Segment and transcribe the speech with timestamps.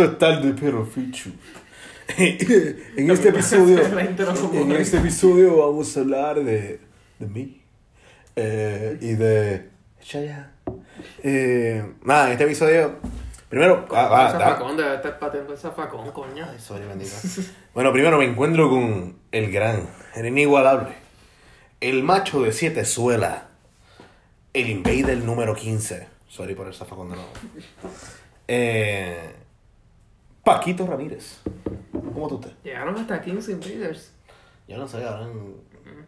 [0.00, 1.30] Esto es tarde, pero fichu.
[2.16, 3.78] en este episodio,
[4.54, 6.80] en este episodio vamos a hablar de,
[7.18, 7.60] de mí
[8.34, 9.68] eh, y de
[10.02, 10.46] Chayanne.
[11.22, 12.96] Eh, nada, en este episodio,
[13.50, 16.46] primero, ah, ah, Ese da- facón, debe estar pateando ese facón, coño.
[16.50, 17.12] Ay, sorry, bendito.
[17.74, 19.86] Bueno, primero me encuentro con el gran,
[20.16, 20.94] el inigualable,
[21.82, 23.42] el macho de siete suelas,
[24.54, 26.08] el invader número 15.
[26.26, 27.30] Sorry por el zafacón de nuevo.
[28.48, 29.34] Eh,
[30.44, 31.40] Paquito Ramírez.
[31.92, 32.52] ¿Cómo tú estás?
[32.64, 34.12] Llegaron hasta 15 invaders.
[34.66, 35.56] Yo no sé, ahora en,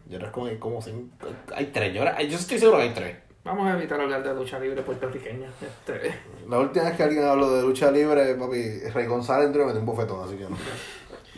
[0.09, 2.93] yo no es como, como cinco- hay tres, yo, ahora- yo estoy seguro que hay
[2.93, 3.17] tres.
[3.43, 5.49] Vamos a evitar hablar de lucha libre puertorriqueña.
[5.61, 6.13] Este,
[6.47, 9.73] La última vez que alguien habló de lucha libre, papi, Rey González entró y me
[9.73, 10.57] metió un bofetón, así que no.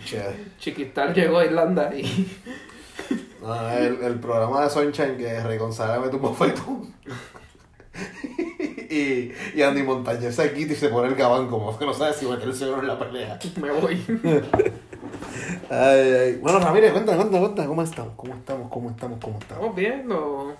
[0.05, 0.21] Che.
[0.59, 2.03] Chiquistar llegó a Irlanda y
[3.41, 6.93] No, el, el programa de Sunshine que Rey González mete un bofetón.
[8.89, 12.13] Y, y Andy Montañez se quita y se pone el gabán como que no sabe
[12.13, 13.39] si meterse o no en la pelea.
[13.61, 14.03] me voy.
[15.69, 16.35] Ay, ay.
[16.41, 18.13] Bueno, Ramírez, cuéntame, cuéntame, cuéntame, ¿cómo estamos?
[18.15, 18.69] ¿Cómo estamos?
[18.71, 19.19] ¿Cómo estamos?
[19.19, 19.63] ¿Cómo estamos?
[19.63, 20.53] Estamos bien, los,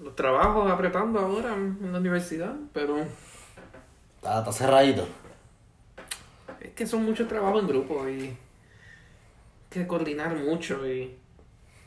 [0.00, 2.96] los trabajos apretando ahora en la universidad, pero
[4.16, 5.06] Está, está cerradito.
[6.60, 8.36] es que son muchos trabajos en grupo y hay
[9.70, 11.16] que coordinar mucho y,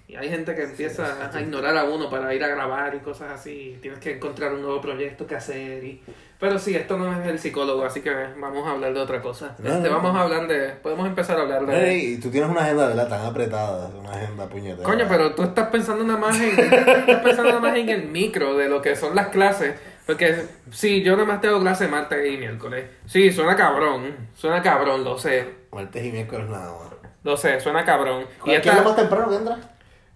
[0.07, 3.31] y hay gente que empieza a ignorar a uno para ir a grabar y cosas
[3.31, 3.77] así.
[3.81, 5.83] Tienes que encontrar un nuevo proyecto que hacer.
[5.83, 6.03] Y...
[6.39, 9.55] Pero sí, esto no es el psicólogo, así que vamos a hablar de otra cosa.
[9.57, 10.19] No, Este, no, vamos no.
[10.19, 10.69] a hablar de...
[10.83, 11.89] Podemos empezar a hablar de...
[11.91, 13.09] Ey, tú tienes una agenda, ¿verdad?
[13.09, 14.83] Tan apretada, una agenda puñetera.
[14.83, 18.55] Coño, pero tú estás pensando nada más en, estás pensando nada más en el micro
[18.57, 19.73] de lo que son las clases.
[20.05, 20.35] Porque
[20.69, 22.85] sí, yo nada más tengo clase martes y miércoles.
[23.07, 24.15] Sí, suena cabrón.
[24.35, 25.47] Suena cabrón, lo sé.
[25.71, 26.93] Martes y miércoles nada más.
[27.23, 28.23] Lo sé, suena cabrón.
[28.43, 29.57] Y ¿Qué es esta lo más temprano que entra?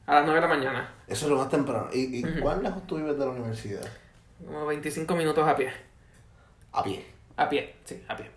[0.09, 0.93] A las 9 de la mañana.
[1.07, 1.87] Eso es lo más temprano.
[1.93, 3.87] ¿Y, y cuán lejos tú vives de la universidad?
[4.43, 5.71] Como 25 minutos a pie.
[6.71, 7.05] A pie.
[7.37, 8.31] A pie, sí, a pie.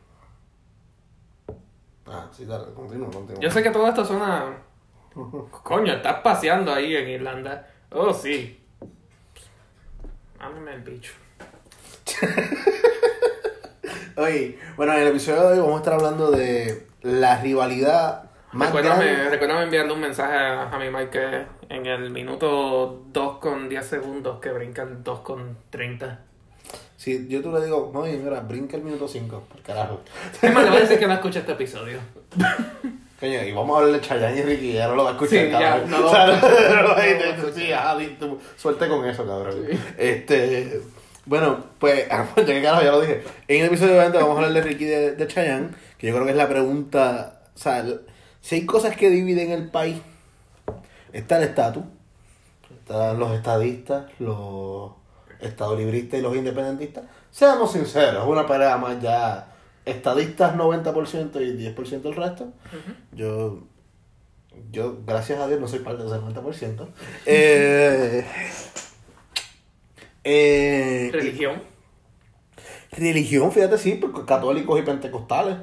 [2.06, 3.40] Ah, sí, dale, continúa, continúa.
[3.40, 4.54] Yo sé que todo esto suena...
[5.62, 7.66] Coño, estás paseando ahí en Irlanda.
[7.90, 8.62] Oh, sí.
[10.38, 11.14] Ámame el bicho.
[14.18, 19.30] Oye, bueno, en el episodio de hoy vamos a estar hablando de la rivalidad Recuérdame,
[19.30, 23.84] recuérdame enviarle un mensaje a, a mi Mike que en el minuto 2 con 10
[23.86, 26.20] segundos que brinca el 2 con 30.
[26.96, 30.00] Si yo tú le digo, mami, mira, brinca el minuto 5, por carajo.
[30.40, 31.98] ¿Qué más le voy a decir que no escucha este episodio?
[33.18, 35.38] Coño, y vamos a hablar de Chayanne y Ricky, ya no lo va a escuchar,
[35.46, 36.32] Sí, ya, no O sea, no-
[36.74, 39.64] no lo no sí, ajá, di- tú- suerte con eso, cabrón.
[39.96, 40.80] Este,
[41.24, 43.22] bueno, pues, ah, pues, ya que carajo, ya lo dije.
[43.48, 45.68] En el episodio obviamente vamos a hablar de Ricky de, de Chayanne,
[45.98, 48.00] que yo creo que es la pregunta, o sea, el-
[48.42, 49.98] si hay cosas que dividen el país,
[51.14, 51.84] está el estatus,
[52.78, 54.92] están los estadistas, los
[55.40, 57.04] estadolibristas y los independentistas.
[57.30, 59.48] Seamos sinceros, es una pelea más ya
[59.86, 62.52] estadistas 90% y 10% el resto.
[63.12, 63.60] Yo,
[64.70, 66.88] yo, gracias a Dios, no soy parte de ese 90%.
[67.26, 68.26] Eh,
[70.24, 71.62] eh, Religión.
[72.96, 75.56] y- religión, fíjate, sí, porque católicos y pentecostales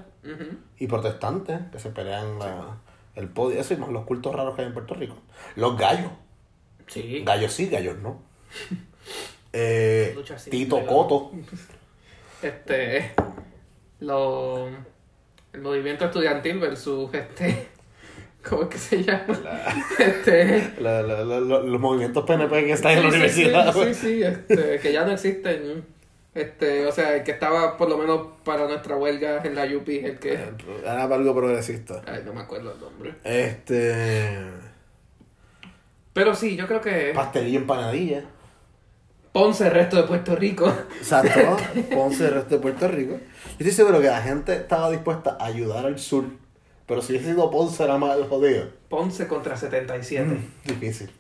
[0.78, 2.78] Y protestantes que se pelean la-
[3.16, 5.16] el podio, eso y más los cultos raros que hay en Puerto Rico.
[5.56, 6.12] Los gallos.
[6.88, 7.24] Sí.
[7.25, 8.22] Gallos sí, gallos no.
[9.52, 10.16] Eh,
[10.52, 11.31] Tito Coto.
[12.44, 13.13] Este.
[14.00, 14.68] Lo,
[15.53, 17.68] el movimiento estudiantil versus este.
[18.47, 19.25] ¿Cómo es que se llama?
[20.00, 20.74] Este.
[20.79, 23.74] La- la- la- la- los movimientos PNP que están en la sí, universidad.
[23.74, 25.84] Sí, sí, sí, este, que ya no existen.
[26.34, 29.97] Este, o sea, el que estaba por lo menos para nuestra huelga en la UPI,
[30.06, 30.38] el que.
[30.84, 32.01] Era algo progresista.
[32.06, 33.16] Ay, no me acuerdo el nombre.
[33.23, 34.38] Este.
[36.13, 38.25] Pero sí, yo creo que Pastelillo empanadilla.
[39.31, 40.72] Ponce, el resto de Puerto Rico.
[40.97, 41.57] Exacto.
[41.94, 43.13] Ponce, el resto de Puerto Rico.
[43.13, 46.25] Yo estoy seguro que la gente estaba dispuesta a ayudar al sur.
[46.88, 48.69] Pero si hubiese sido Ponce, era más jodido.
[48.90, 50.25] Ponce contra 77.
[50.25, 51.11] Mm, difícil.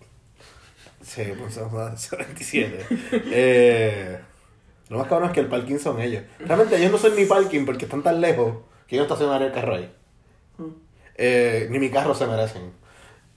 [1.01, 2.85] Sí, Ponce vamos a 77.
[3.11, 4.19] eh,
[4.89, 6.23] lo más cabrón es que el parking son ellos.
[6.39, 8.55] Realmente ellos no son mi parking porque están tan lejos
[8.87, 9.91] que yo no estacionaría el carro ahí.
[11.15, 12.71] Eh, ni mi carro se merecen.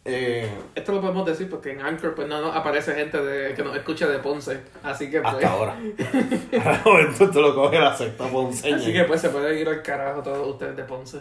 [0.04, 3.62] Eh, Esto lo podemos decir porque en Anchor pues no nos aparece gente de, que
[3.62, 4.60] nos escucha de Ponce.
[4.82, 5.34] Así que pues.
[5.34, 5.76] hasta ahora.
[6.84, 8.76] Ahora tú lo coges la secta ponceña.
[8.76, 11.19] Así que pues se pueden ir al carajo todos ustedes de Ponce.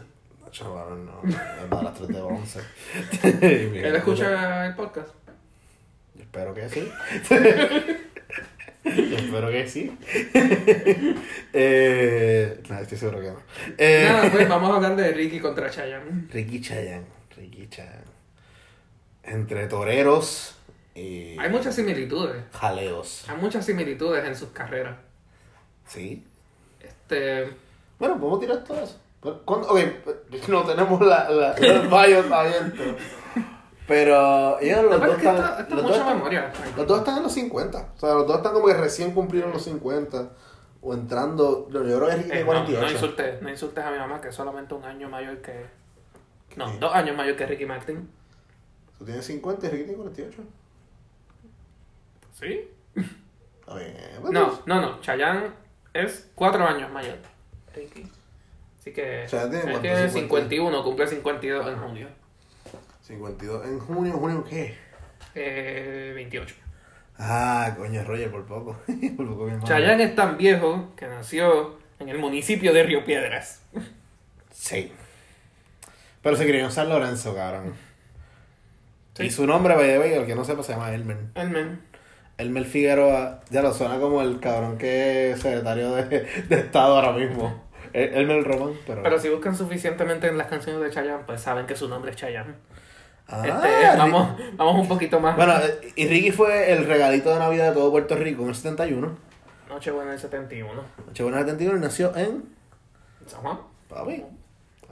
[0.52, 1.36] Chaval, no, es
[1.70, 2.60] para las 3 de 11.
[3.88, 5.10] ¿Él escucha el podcast?
[6.16, 6.92] Yo espero que sí.
[8.86, 9.96] Espero que sí.
[11.54, 13.38] eh, no, estoy seguro que no.
[13.78, 16.28] Eh, Nada, pues vamos a hablar de Ricky contra Chayanne.
[16.32, 17.06] Ricky Chayanne.
[17.36, 18.12] Ricky Chayanne.
[19.24, 20.56] Entre toreros
[20.96, 22.44] y Hay muchas similitudes.
[22.54, 23.26] jaleos.
[23.30, 24.98] Hay muchas similitudes en sus carreras.
[25.88, 26.26] ¿Sí?
[26.80, 27.50] Este,
[28.00, 29.00] Bueno, podemos tirar todo eso.
[29.22, 29.68] Pero, ¿cuándo?
[29.70, 29.80] Ok,
[30.48, 32.96] no tenemos la, la, los bios abiertos.
[33.92, 35.36] Pero ellos los dos es que están.
[35.52, 36.54] los es dos mucha están- memoria.
[36.78, 37.90] Los dos están en los 50.
[37.96, 40.30] O sea, los dos están como que recién cumplieron los 50.
[40.82, 41.68] O entrando.
[41.70, 42.86] Yo creo que Ricky Eh, tiene no, 48.
[42.86, 45.66] no, insultes, no insultes a mi mamá, que es solamente un año mayor que.
[46.56, 46.78] No, ¿Qué?
[46.80, 48.10] dos años mayor que Ricky Martin.
[48.98, 50.42] Tú tienes 50 y Ricky tiene 48.
[52.40, 52.70] ¿Sí?
[53.68, 55.02] A ver, pues, No, no, no.
[55.02, 55.52] Chayanne
[55.94, 57.18] es cuatro años mayor.
[57.76, 58.10] Ricky.
[58.80, 59.26] Así que.
[59.28, 60.22] Chayanne tiene él cuánto, tiene 50?
[60.22, 62.08] 51, cumple 52 en junio.
[63.12, 63.66] 52.
[63.66, 64.14] ¿En junio?
[64.14, 64.76] ¿Junio qué?
[65.36, 66.56] Eh, 28.
[67.20, 68.78] Ah, coño, Roger, por poco.
[69.18, 69.50] por poco.
[69.66, 73.62] Chayanne es tan viejo que nació en el municipio de Río Piedras.
[74.52, 74.92] Sí.
[76.22, 77.74] Pero se crió en San Lorenzo, cabrón.
[79.16, 79.24] Sí.
[79.26, 81.18] Y su nombre, by the way, el que no sepa, se llama Elmer.
[81.36, 81.82] El men.
[82.38, 86.04] Elmer Figueroa, ya lo suena como el cabrón que es secretario de,
[86.48, 87.70] de Estado ahora mismo.
[87.94, 89.04] El- Elmer Román, pero.
[89.04, 92.18] Pero si buscan suficientemente en las canciones de Chayanne, pues saben que su nombre es
[92.18, 92.54] Chayanne.
[93.32, 95.36] Ah, Este, Ri- vamos, vamos un poquito más.
[95.36, 98.56] Bueno, eh, y Ricky fue el regalito de Navidad de todo Puerto Rico en el
[98.56, 99.18] 71.
[99.70, 100.70] Nochebuena del 71.
[101.08, 102.44] Nochebuena del 71 y nació en.
[103.28, 103.60] San Juan.
[103.90, 104.24] Papi.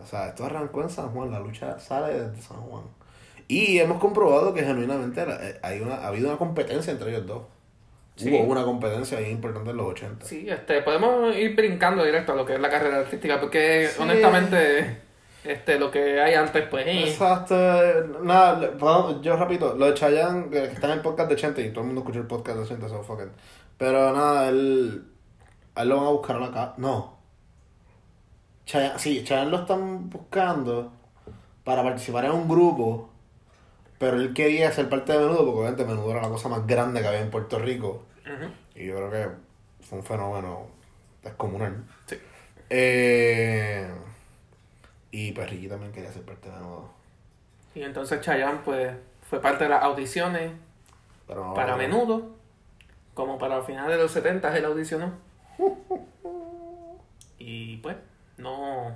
[0.02, 2.84] O sea, esto arrancó en San Juan, la lucha sale desde San Juan.
[3.50, 7.42] Y hemos comprobado que genuinamente eh, hay una, ha habido una competencia entre ellos dos.
[8.16, 8.30] Sí.
[8.34, 10.26] Hubo una competencia bien importante en los 80.
[10.26, 14.02] Sí, este, podemos ir brincando directo a lo que es la carrera artística, porque Sí.
[14.02, 15.02] honestamente,
[15.44, 17.56] este, lo que hay antes, pues, eh, Exacto.
[18.24, 21.70] Nada, podemos- yo repito, lo de Chayanne, que está en el podcast de Chente, y
[21.72, 23.30] todo el mundo escucha el podcast de Chente, so fuck it.
[23.78, 25.06] Pero nada, él,
[25.76, 26.74] a él lo van a buscar acá.
[26.78, 27.18] No.
[28.66, 30.92] Chayanne, sí, Chayanne lo están buscando
[31.64, 33.10] para participar en un grupo,
[33.98, 37.02] pero él quería ser parte de Menudo, porque obviamente Menudo era la cosa más grande
[37.02, 38.04] que había en Puerto Rico.
[38.76, 39.28] Y yo creo que
[39.86, 40.68] fue un fenómeno
[41.24, 41.84] descomunal.
[42.06, 42.16] sí.
[42.70, 43.90] Eh,
[45.12, 46.90] y pues Ricky también quería ser parte de Menudo.
[47.76, 48.94] Y entonces Chayanne, pues,
[49.30, 50.52] fue parte de las audiciones
[51.28, 51.78] Pero no, para no.
[51.78, 52.30] menudo,
[53.14, 55.12] como para finales de los 70 él audicionó.
[57.42, 57.96] Y pues,
[58.38, 58.96] no,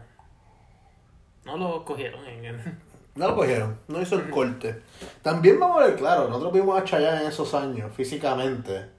[1.45, 2.60] no lo cogieron en el...
[3.15, 4.81] No lo cogieron, no hizo el corte.
[5.21, 8.89] También vamos a ver, claro, nosotros vimos a Chayanne en esos años, físicamente.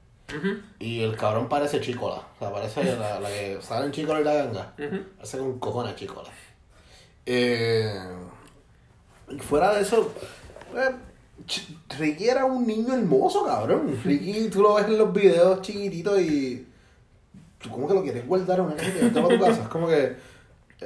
[0.78, 2.16] Y el cabrón parece Chicola.
[2.36, 4.72] O sea, parece la, la que sale en Chicola y la ganga.
[4.78, 5.02] ujú.
[5.16, 6.28] Parece con cojones Chicola.
[7.26, 7.98] Eh,
[9.40, 10.12] fuera de eso,
[10.76, 10.90] eh,
[11.98, 13.98] Ricky era un niño hermoso, cabrón.
[14.04, 16.66] Ricky, tú lo ves en los videos chiquititos y.
[17.58, 19.62] ¿Tú cómo que lo quieres guardar en una cajita y llevártelo a tu casa?
[19.62, 20.02] Es como que.
[20.04, 20.16] eh,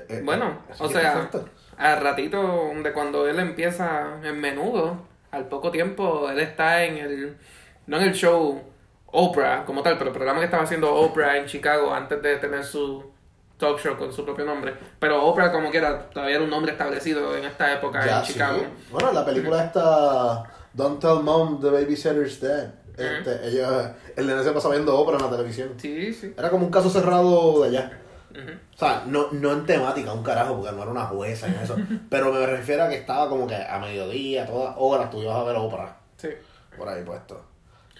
[0.08, 1.31] eh, Bueno, eso o sea,
[1.76, 7.37] al ratito de cuando él empieza en menudo, al poco tiempo él está en el,
[7.87, 8.62] no en el show
[9.06, 12.64] Oprah como tal, pero el programa que estaba haciendo Oprah en Chicago antes de tener
[12.64, 13.05] su
[13.58, 14.75] talk show con su propio nombre.
[14.99, 18.32] Pero Oprah como quiera, todavía era un nombre establecido en esta época Ya, en sí.
[18.32, 18.62] Chicago.
[18.90, 22.70] Bueno, la película esta Don't Tell Mom the Babysitter's Dead.
[22.96, 25.75] Este, ella, el nene se pasa viendo ópera en la televisión.
[25.76, 26.34] Sí, sí.
[26.37, 27.93] Era como un caso cerrado de allá.
[28.75, 31.76] O sea, no, no en temática, un carajo, porque no era una jueza en eso.
[32.11, 35.44] Pero me refiero a que estaba como que a mediodía, todas horas, tú ibas a
[35.44, 35.96] ver ópera.
[36.16, 36.28] Sí.
[36.76, 37.44] Por ahí puesto.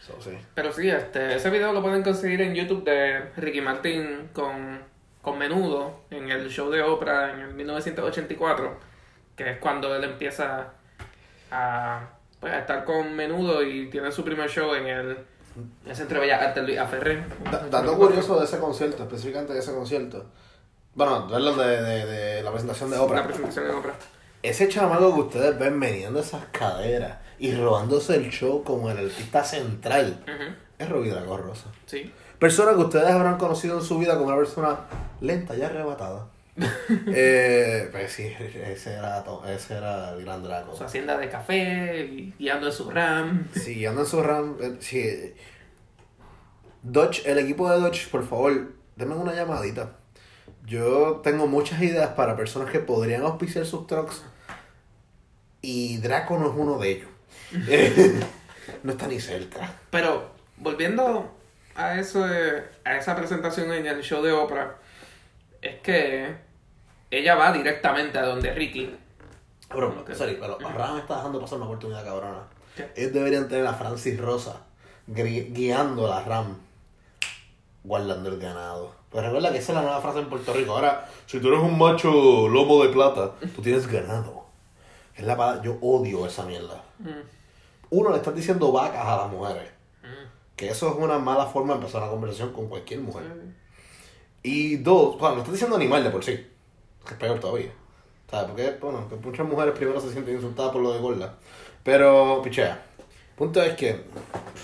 [0.00, 0.38] So, sí.
[0.54, 4.80] Pero sí, este, ese video lo pueden conseguir en YouTube de Ricky Martin con,
[5.22, 8.76] con Menudo en el show de Oprah en el 1984,
[9.37, 10.72] que es cuando él empieza
[11.50, 12.08] a,
[12.40, 15.10] pues, a estar con Menudo y tiene su primer show en el,
[15.84, 17.25] en el Centro de Bellas Artes Luis Aferré.
[17.50, 20.26] Da- Dato curioso de ese concierto, específicamente de ese concierto.
[20.94, 23.25] Bueno, verlo de, de, de la presentación de La ópera.
[23.25, 23.94] presentación de Oprah.
[24.42, 29.42] Ese chamaco que ustedes ven meneando esas caderas y robándose el show como el artista
[29.44, 30.25] central
[30.78, 31.70] es Robbie Draco Rosa.
[31.87, 32.12] Sí.
[32.38, 34.80] Persona que ustedes habrán conocido en su vida como una persona
[35.20, 36.28] lenta y arrebatada.
[37.06, 40.76] eh, pues sí, ese era, ese era el gran Draco.
[40.76, 43.49] Su hacienda de café, guiando en su RAM.
[43.54, 44.56] Sí, anda en su RAM.
[44.61, 45.35] eh, sí.
[46.82, 49.97] Dodge, el equipo de Dodge, por favor, denme una llamadita.
[50.64, 54.23] Yo tengo muchas ideas para personas que podrían auspiciar sus trucks.
[55.61, 57.08] Y Draco no es uno de ellos.
[58.82, 59.75] No está ni cerca.
[59.90, 61.30] Pero volviendo
[61.74, 64.76] a eso de- a esa presentación en el show de Oprah,
[65.62, 66.34] es que
[67.10, 68.94] ella va directamente a donde Ricky.
[69.70, 70.12] Bro, Ok.
[70.14, 72.42] sorry, pero Ram está dejando pasar una oportunidad cabrona.
[72.76, 72.90] ¿Qué?
[72.96, 74.60] Ellos deberían tener a Francis Rosa
[75.06, 76.56] guiando a la Ram,
[77.84, 78.94] guardando el ganado.
[79.10, 80.72] Pues recuerda que esa es la nueva frase en Puerto Rico.
[80.72, 84.44] Ahora, si tú eres un macho lomo de plata, tú tienes ganado.
[85.16, 86.82] Es la palabra, yo odio esa mierda.
[86.98, 87.08] Mm,
[87.90, 89.70] Uno, le estás diciendo vacas a las mujeres.
[90.58, 93.22] Que eso es una mala forma de empezar una conversación con cualquier mujer.
[94.42, 96.34] Y dos, bueno, no estoy diciendo animal de por sí,
[97.06, 97.70] que es peor todavía.
[98.28, 98.48] ¿Sabes?
[98.48, 101.38] Porque, bueno, que muchas mujeres primero se sienten insultadas por lo de gorda.
[101.84, 102.84] Pero, pichea.
[103.36, 104.04] Punto es que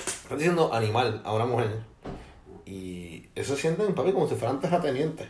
[0.05, 1.79] estás diciendo animal a una mujer.
[2.67, 5.29] Y eso sienten, papi, como si fueran terratenientes.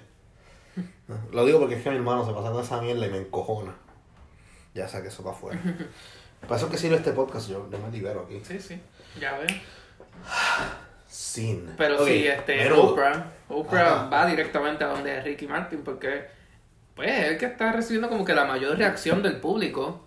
[1.30, 3.76] Lo digo porque es que mi hermano se pasa con esa mierda y me encojona.
[4.72, 5.60] Ya saqué eso para afuera.
[6.40, 8.38] Para eso que sirve este podcast, yo, yo me libero aquí.
[8.44, 8.78] Sí, sí,
[9.18, 9.46] ya veo.
[11.06, 11.66] Sin.
[11.76, 12.70] Pero sí, este.
[12.72, 14.08] Oprah, Oprah Ajá.
[14.08, 16.26] va directamente a donde Ricky Martin porque,
[16.94, 20.06] pues, es el que está recibiendo como que la mayor reacción del público.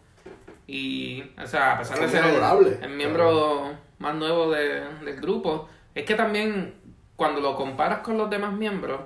[0.67, 5.69] Y, o sea, a pesar de Es ser el, miembro más nuevo de- del grupo,
[5.95, 6.75] es que también
[7.15, 8.99] cuando lo comparas con los demás miembros,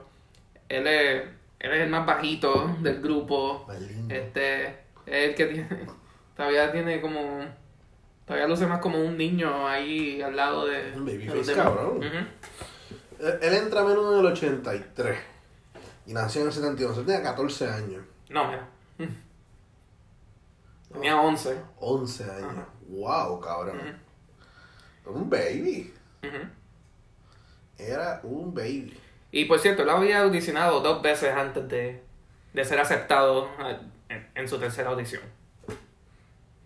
[0.69, 1.23] él es,
[1.59, 3.67] él es el más bajito del grupo.
[4.09, 4.65] Este,
[5.05, 5.67] es el que tiene,
[6.35, 7.45] todavía tiene como,
[8.31, 10.93] todavía luce más como un niño ahí al lado de...
[10.95, 11.65] Un babyface, los demás.
[11.65, 11.97] cabrón.
[11.97, 12.05] Ujú.
[13.19, 15.19] Él, él entra a menudo en el 83.
[16.05, 16.97] Y nació en el 72.
[16.99, 18.05] Él tenía 14 años.
[18.29, 18.65] No, mira.
[20.93, 21.57] Tenía 11.
[21.81, 22.51] 11 años.
[22.51, 22.67] Ajá.
[22.87, 23.99] Wow, cabrón.
[25.07, 25.93] Un baby.
[26.23, 26.37] Ujú.
[27.79, 28.97] Era un baby.
[29.31, 32.01] Y por cierto, él había audicionado dos veces antes de,
[32.53, 35.21] de ser aceptado eh, en, en su tercera audición.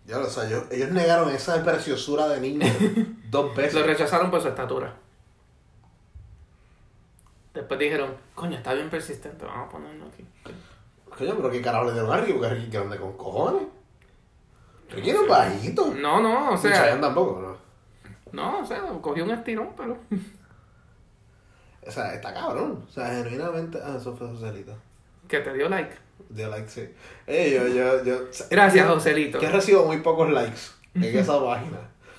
[0.06, 2.66] Ya lo sé, ellos, ellos negaron esa preciosura de niño
[3.30, 3.84] dos Lo veces.
[3.84, 4.94] rechazaron por su estatura.
[7.54, 10.24] Después dijeron, coño, está bien persistente, vamos a ponerlo aquí.
[11.16, 13.66] Coño, pero qué carajo le dieron a Ricky, porque Ricky grande con cojones.
[14.90, 15.86] Ricky era un bajito.
[15.94, 17.56] No, no, o Chayanne sea, tampoco, ¿no?
[18.32, 19.96] no, o sea, cogió un estirón, pero...
[21.86, 22.84] O sea, está cabrón.
[22.88, 23.78] O sea, genuinamente.
[23.80, 24.76] Ah, eso fue Joselito.
[25.28, 25.94] Que te dio like.
[26.28, 26.88] De like, sí.
[27.26, 28.24] Eh, yo, yo, yo.
[28.50, 29.38] Gracias, yo- Joselito.
[29.38, 30.60] Que recibo muy pocos likes
[30.94, 31.78] en esa página.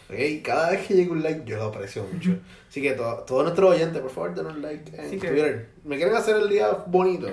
[0.09, 2.31] Ok, Cada vez que llega un like, yo lo aprecio mucho.
[2.69, 5.69] Así que to- todos nuestros oyentes, por favor, denos like en Así que- Twitter.
[5.83, 7.27] ¿Me quieren hacer el día bonito?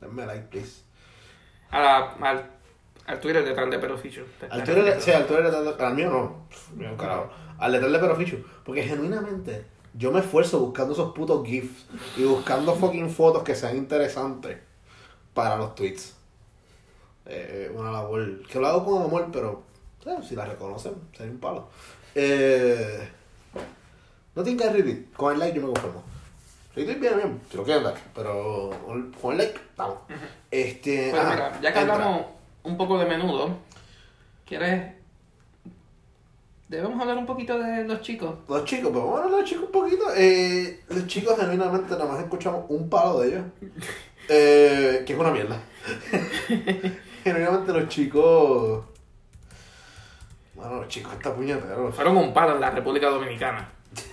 [0.00, 0.82] Denme like, please.
[1.70, 2.50] A la- al,
[3.06, 4.22] al Twitter de Tan de Peroficho.
[4.50, 6.46] Al Twitter, sí, al Twitter, de- al mío no.
[6.74, 7.30] Mío, un carajo.
[7.58, 8.38] Al letal de Perofichu.
[8.64, 13.76] Porque genuinamente, yo me esfuerzo buscando esos putos GIFs y buscando fucking fotos que sean
[13.76, 14.58] interesantes
[15.36, 16.14] para los tweets.
[17.26, 19.62] Eh, una labor que lo hago con amor, pero
[20.06, 21.68] eh, si la reconocen, sería un palo.
[22.14, 23.06] Eh,
[24.34, 25.12] no tienen que retweet.
[25.14, 26.02] Con el like yo me conformo.
[26.74, 28.70] Retweet viene bien, si lo quieren dar, pero
[29.20, 29.98] con el like, vamos.
[30.50, 31.94] Este, Pues mira, ya que entra.
[31.94, 32.26] hablamos
[32.64, 33.50] un poco de menudo,
[34.46, 34.94] ¿quieres...?
[36.68, 38.38] Debemos hablar un poquito de los chicos.
[38.48, 40.04] Los chicos, pues vamos a hablar de los chicos un poquito.
[40.16, 43.44] Eh, los chicos, genuinamente, nada más escuchamos un palo de ellos.
[44.28, 45.60] Eh, que es una mierda.
[47.24, 48.84] genuinamente, los chicos.
[50.54, 51.76] Bueno, los chicos, esta puñetera.
[51.92, 53.68] Fueron un palo en la República Dominicana.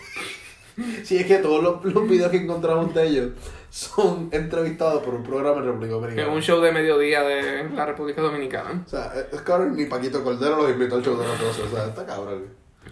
[1.04, 3.30] Sí, es que todos los, los videos que encontramos de ellos
[3.70, 6.30] son entrevistados por un programa en República En Dominicana.
[6.34, 8.84] un show de mediodía de la República Dominicana.
[8.84, 11.72] O sea, es cabrón, ni Paquito Cordero los invitó al show de nosotros.
[11.72, 12.46] O sea, está cabrón.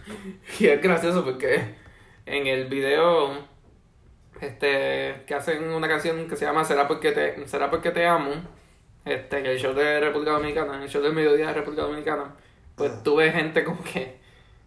[0.59, 1.73] Y es gracioso porque
[2.27, 3.47] en el video
[4.41, 8.31] este que hacen una canción que se llama Será porque te, Será porque te amo,
[9.05, 12.25] este, en el show de República Dominicana, en el show del mediodía de República Dominicana,
[12.75, 13.01] pues Ah.
[13.03, 14.19] tú ves gente como que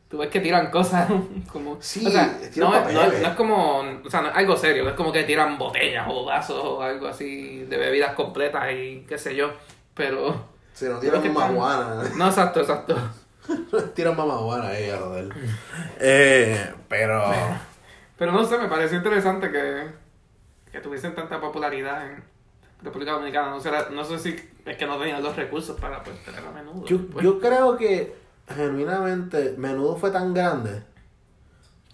[0.09, 1.09] tú ves que tiran cosas
[1.53, 3.23] como Sí, o sea, tiran no, es- no, es- papeles.
[3.23, 6.07] no es como o sea no es algo serio no es como que tiran botellas
[6.09, 9.51] o vasos o algo así de bebidas completas y qué sé yo
[9.95, 12.03] pero Si no Creo que tiran marihuana.
[12.17, 12.97] no exacto exacto
[13.95, 15.33] tiran mamajuana ahí a lo de él.
[16.01, 17.23] Eh, pero.
[18.25, 19.91] Pero no sé, me pareció interesante que,
[20.73, 22.25] que tuviesen tanta popularidad en
[22.83, 23.51] República Dominicana.
[23.51, 26.51] No, será, no sé si es que no tenían los recursos para pues, tener a
[26.51, 26.87] menudo.
[26.87, 28.15] Yo, Pues, yo creo que
[28.49, 30.85] genuinamente Menudo fue tan grande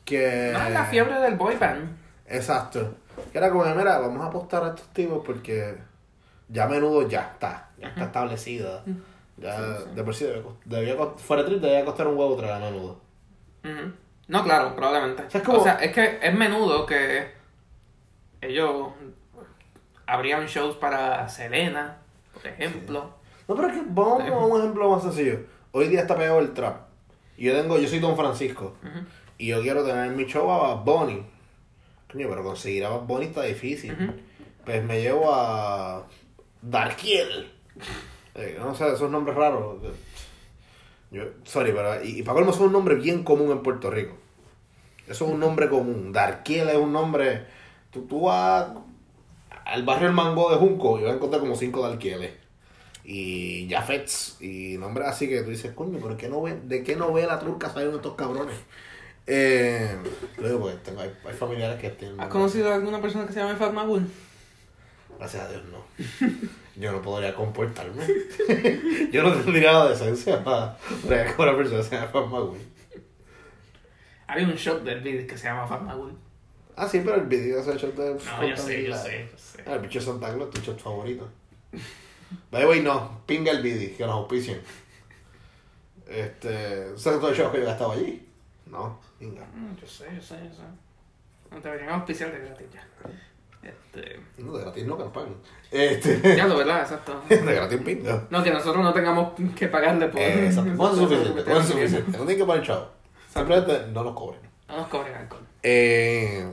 [0.04, 0.50] que...
[0.52, 1.96] No, la fiebre del boy band.
[2.26, 2.94] Exacto.
[3.32, 5.78] Que era como, mira, vamos a apostar a estos tipos porque
[6.46, 8.84] ya Menudo ya está, ya está establecido.
[9.36, 13.00] Ya, de por sí, debía, debía fuera trip debía costar un huevo traer a Menudo.
[13.64, 13.92] Ujú.
[14.30, 15.24] No, claro, probablemente.
[15.24, 17.30] O sea, es como- O sea, es que es menudo que
[18.40, 18.88] ellos
[20.06, 21.98] abrían shows para Selena,
[22.32, 23.10] por ejemplo.
[23.48, 25.40] No, pero es que vamos a un ejemplo más sencillo.
[25.72, 26.82] Hoy día está pegado el trap.
[27.36, 28.74] Y yo tengo, yo soy Don Francisco.
[29.38, 31.22] Y yo quiero tener en mi show a Bad Bunny.
[32.12, 33.96] Coño, pero conseguir a Bad Bunny está difícil.
[34.64, 36.06] Pues me llevo a
[36.62, 37.50] Darkiel.
[38.34, 39.78] Eh, no sé, esos nombres raros.
[41.10, 42.02] Yo, sorry, pero.
[42.04, 44.16] Y, y para colmo, son un nombre bien común en Puerto Rico.
[45.10, 46.12] Eso es un nombre común.
[46.12, 47.44] Darkiel es un nombre.
[47.90, 48.66] Tú, tú vas
[49.64, 52.32] al barrio El Mango de Junco y vas a encontrar como cinco Darkieles.
[53.04, 54.36] Y Jafets.
[54.40, 57.96] Y nombres así que tú dices, coño, pero ¿qué nove- ¿de qué novela turca salieron
[57.96, 58.56] estos cabrones?
[59.26, 59.96] Eh,
[60.38, 62.20] digo porque tengo, hay, hay familiares que tienen.
[62.20, 64.06] ¿Has conocido a alguna persona que se llama Fatma Bull?
[65.18, 65.84] Gracias a Dios no.
[66.76, 68.02] Yo no podría comportarme.
[69.12, 72.64] Yo no tendría la decencia para bregar con una persona que se llama Fan McGuire.
[74.30, 76.12] Había un shot del video que se llama Fatmagul.
[76.76, 78.14] Ah, sí, pero el video ese shot de...
[78.14, 79.64] No, yo sé, yo sé, yo sé.
[79.66, 81.28] Ah, el bicho Santa Claus, tu shot favorito.
[82.52, 84.60] By the way, no, pinga el video, que nos auspicien.
[86.06, 88.24] Este, ¿sabes todo el show que yo gastaba allí?
[88.66, 89.44] No, pinga.
[89.52, 90.62] Mm, Yo sé, yo sé, yo sé.
[91.50, 93.68] No te deberían auspiciar de gratis ya.
[93.68, 94.20] Este.
[94.38, 95.34] No, de gratis no, que nos paguen.
[95.72, 96.82] Este, Ya lo, ¿verdad?
[96.82, 97.20] Exacto.
[97.28, 98.28] de gratis pinga.
[98.30, 100.20] No, que nosotros no tengamos que pagarle por.
[100.20, 102.10] Eh, Exacto, no es suficiente, no es suficiente.
[102.12, 102.99] No tienen que poner chavo.
[103.32, 104.40] Simplemente no nos cobren.
[104.68, 105.46] No nos cobren alcohol.
[105.62, 106.52] Eh,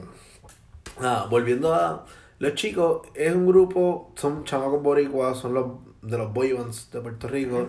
[1.00, 2.06] nada, volviendo a
[2.40, 5.68] los chicos, es un grupo, son chamacos boricuas, son los
[6.02, 7.68] de los boy bands de Puerto Rico.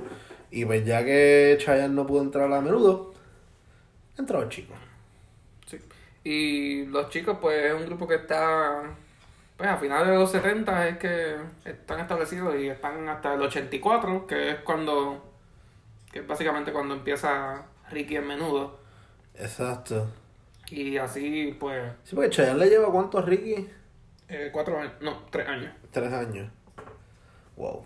[0.50, 3.14] Y pues ya que Chayanne no pudo entrar a menudo,
[4.18, 4.74] entró el chico.
[5.66, 5.78] Sí.
[6.24, 8.94] Y los chicos, pues, es un grupo que está.
[9.56, 14.26] Pues a finales de los 70 es que están establecidos y están hasta el 84,
[14.26, 15.24] que es cuando.
[16.12, 18.88] que es básicamente cuando empieza Ricky en menudo.
[19.38, 20.09] Exacto.
[20.71, 23.68] Y así, pues, Sí, porque Chayanne le lleva cuánto a Ricky?
[24.28, 25.73] eh, cuatro años, no, tres años.
[25.90, 26.50] Tres años.
[27.57, 27.85] Wow.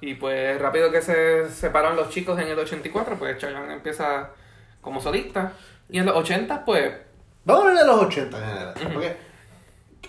[0.00, 4.30] Y pues rápido que se separan los chicos en el 84, pues Chayanne empieza
[4.80, 5.52] como solista.
[5.88, 6.92] Y en los 80, pues,
[7.44, 8.74] Vamos a hablar de los 80 en general.
[8.92, 9.16] Porque,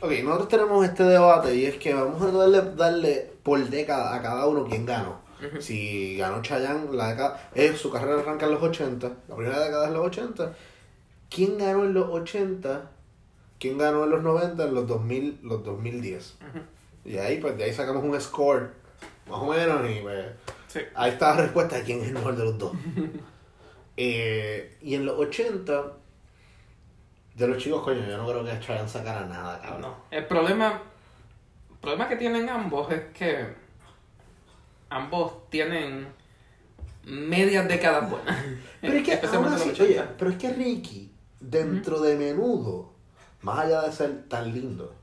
[0.01, 4.21] ok, nosotros tenemos este debate y es que vamos a darle, darle por década a
[4.21, 5.19] cada uno quién ganó.
[5.59, 9.87] Si ganó Chayanne, la década, eh, su carrera arranca en los 80, la primera década
[9.87, 10.53] es los 80.
[11.29, 12.91] ¿Quién ganó en los 80?
[13.59, 14.63] ¿Quién ganó en los 90?
[14.65, 16.35] En los 2000, los 2010.
[16.39, 16.59] ujú,
[17.05, 18.71] Y ahí, pues, de ahí sacamos un score,
[19.29, 20.25] más o menos, y pues,
[20.67, 20.79] sí.
[20.95, 22.71] Ahí está la respuesta de quién es el mejor de los dos.
[23.95, 25.83] Eh, y en los 80,
[27.35, 29.81] de los chicos, coño, yo no creo que Chayanne sacara nada, cabrón.
[29.81, 29.95] No.
[30.09, 30.81] El problema,
[31.71, 33.53] el problema que tienen ambos es que
[34.95, 36.07] ambos tienen
[37.05, 38.37] medias décadas buenas.
[38.81, 40.15] Pero es que, oye, 80.
[40.17, 42.93] pero es que Ricky, dentro de menudo,
[43.41, 44.93] más allá de ser tan lindo,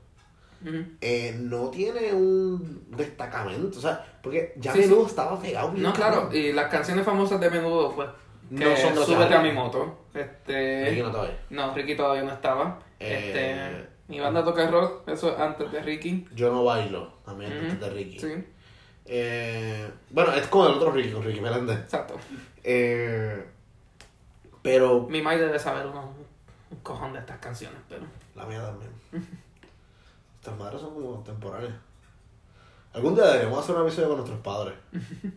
[1.01, 3.77] eh, no tiene un destacamento.
[3.77, 5.09] O sea, porque ya Sí, menudo sí.
[5.09, 5.73] estaba pegado.
[5.75, 6.35] No, claro, cabrón.
[6.35, 8.09] y las canciones famosas de menudo, pues,
[8.57, 9.97] que No son Súbete a mi moto.
[10.13, 11.39] Este, Ricky no todavía.
[11.49, 12.79] No, Ricky todavía no estaba.
[12.99, 16.27] Eh, Este, mi banda toca rock, eso es antes de Ricky.
[16.35, 17.61] Yo no bailo, también Ujú.
[17.61, 18.19] antes de Ricky.
[18.19, 18.33] Sí,
[19.13, 21.79] Eh, bueno, es con el otro Ricky, con Ricky Meléndez.
[21.79, 22.15] exacto.
[22.63, 23.45] Eh,
[24.61, 26.13] pero Mi madre debe saber uno,
[26.69, 28.03] un cojón de estas canciones, pero...
[28.35, 28.91] La mía también.
[29.11, 31.71] Nuestras madres son como temporales.
[32.93, 34.75] Algún día deberíamos hacer un episodio con nuestros padres.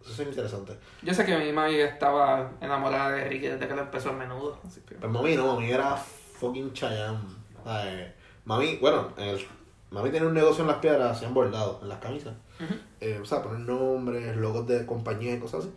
[0.00, 0.78] Eso sería interesante.
[1.02, 4.58] Yo sé que mi madre estaba enamorada de Ricky desde que le empezó el menudo,
[4.66, 4.94] así que...
[4.96, 7.18] Pero mami no, mami era fucking Chayanne.
[7.64, 8.12] Ay,
[8.44, 9.46] mami, bueno, el-
[9.94, 12.34] mami tenía un negocio en las piedras, hacían bordados en las camisas.
[12.60, 12.74] Ujú.
[13.00, 15.72] Eh, o sea, poner nombres, logos de compañías y cosas así.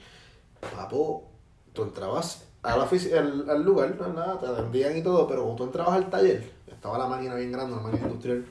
[0.75, 1.29] Papo,
[1.73, 5.57] tú entrabas a la al, al lugar, no nada, te atendían y todo, pero cuando
[5.57, 8.45] tú entrabas al taller, estaba la máquina bien grande, una máquina industrial,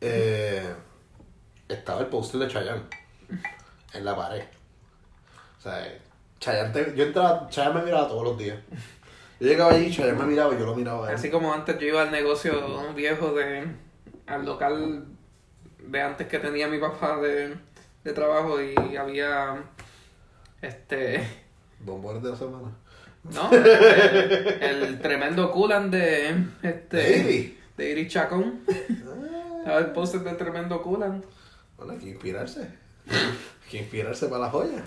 [0.00, 0.74] eh,
[1.68, 2.82] estaba el póster de Chayanne
[3.94, 4.44] en la pared.
[5.58, 5.98] O sea,
[6.38, 8.58] Chayanne, te- yo entraba, Chayanne me miraba todos los días.
[9.40, 11.16] Yo llegaba allí, Chayanne me miraba y yo lo miraba a él.
[11.16, 12.52] Así como antes yo iba al negocio
[12.94, 13.87] viejo de...
[14.28, 15.04] al local
[15.78, 17.56] de antes que tenía mi papá de,
[18.04, 19.62] de trabajo y había...
[20.60, 21.26] este...
[21.80, 22.72] Bombones de la semana.
[23.24, 23.50] ¿No?
[23.52, 26.30] El tremendo Kulan de...
[26.62, 26.96] este...
[26.96, 27.58] ¿De Iri?
[27.76, 28.60] De Iri Chacón.
[28.68, 31.24] Ah, Estaba el póster del tremendo Kulan.
[31.76, 32.62] bueno, hay que inspirarse.
[33.10, 34.82] Hay que inspirarse para la joya.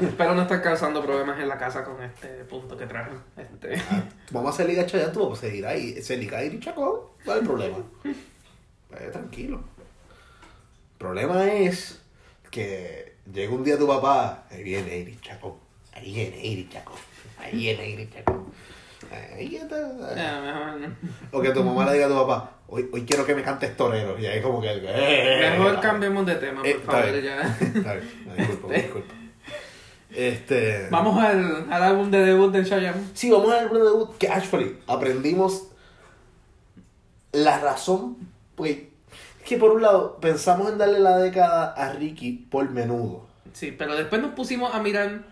[0.00, 3.10] Espero no estar causando problemas en la casa con este punto que traje.
[3.36, 3.76] Este...
[3.90, 6.00] Ah, Vamos a hacer liga Chayanne, tú vamos a seguir ahí.
[6.02, 7.76] Se liga Iri Chacón, ¿cuál es el problema?
[8.90, 9.56] Pues tranquilo.
[10.92, 12.00] El problema es
[12.50, 15.54] que llega un día tu papá, ahí viene Iri Chacón,
[15.94, 16.96] ahí viene Iri Chacón,
[17.38, 18.46] ahí viene Iri Chacón.
[19.36, 20.86] Ahí está.
[21.30, 23.76] O que tu mamá le diga a tu papá, hoy, hoy quiero que me cantes
[23.76, 24.18] torero.
[24.18, 24.68] Y ahí como que...
[24.72, 27.12] eh, mejor cambiemos de tema, por Eh, favor.
[27.12, 27.24] bien.
[27.24, 27.40] Ya.
[27.60, 29.14] Está bien, no, disculpa, disculpa.
[30.10, 30.88] Este...
[30.90, 33.00] Vamos al, al álbum de debut de Chayanne.
[33.14, 35.68] Sí, vamos al álbum de debut que actually aprendimos
[37.32, 38.16] la razón.
[38.54, 38.90] Porque
[39.40, 43.26] es que por un lado pensamos en darle la década a Ricky por menudo.
[43.52, 45.22] Sí, pero después nos pusimos a mirar,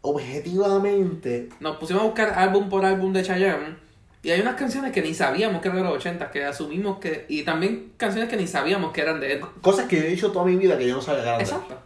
[0.00, 3.76] Objetivamente, nos pusimos a buscar álbum por álbum de Chayanne.
[4.22, 7.26] Y hay unas canciones que ni sabíamos que eran de los 80, que asumimos que...
[7.28, 9.40] Y también canciones que ni sabíamos que eran de él.
[9.60, 11.44] cosas que yo he dicho toda mi vida que yo no sabía que eran de
[11.44, 11.50] él.
[11.50, 11.78] Exacto.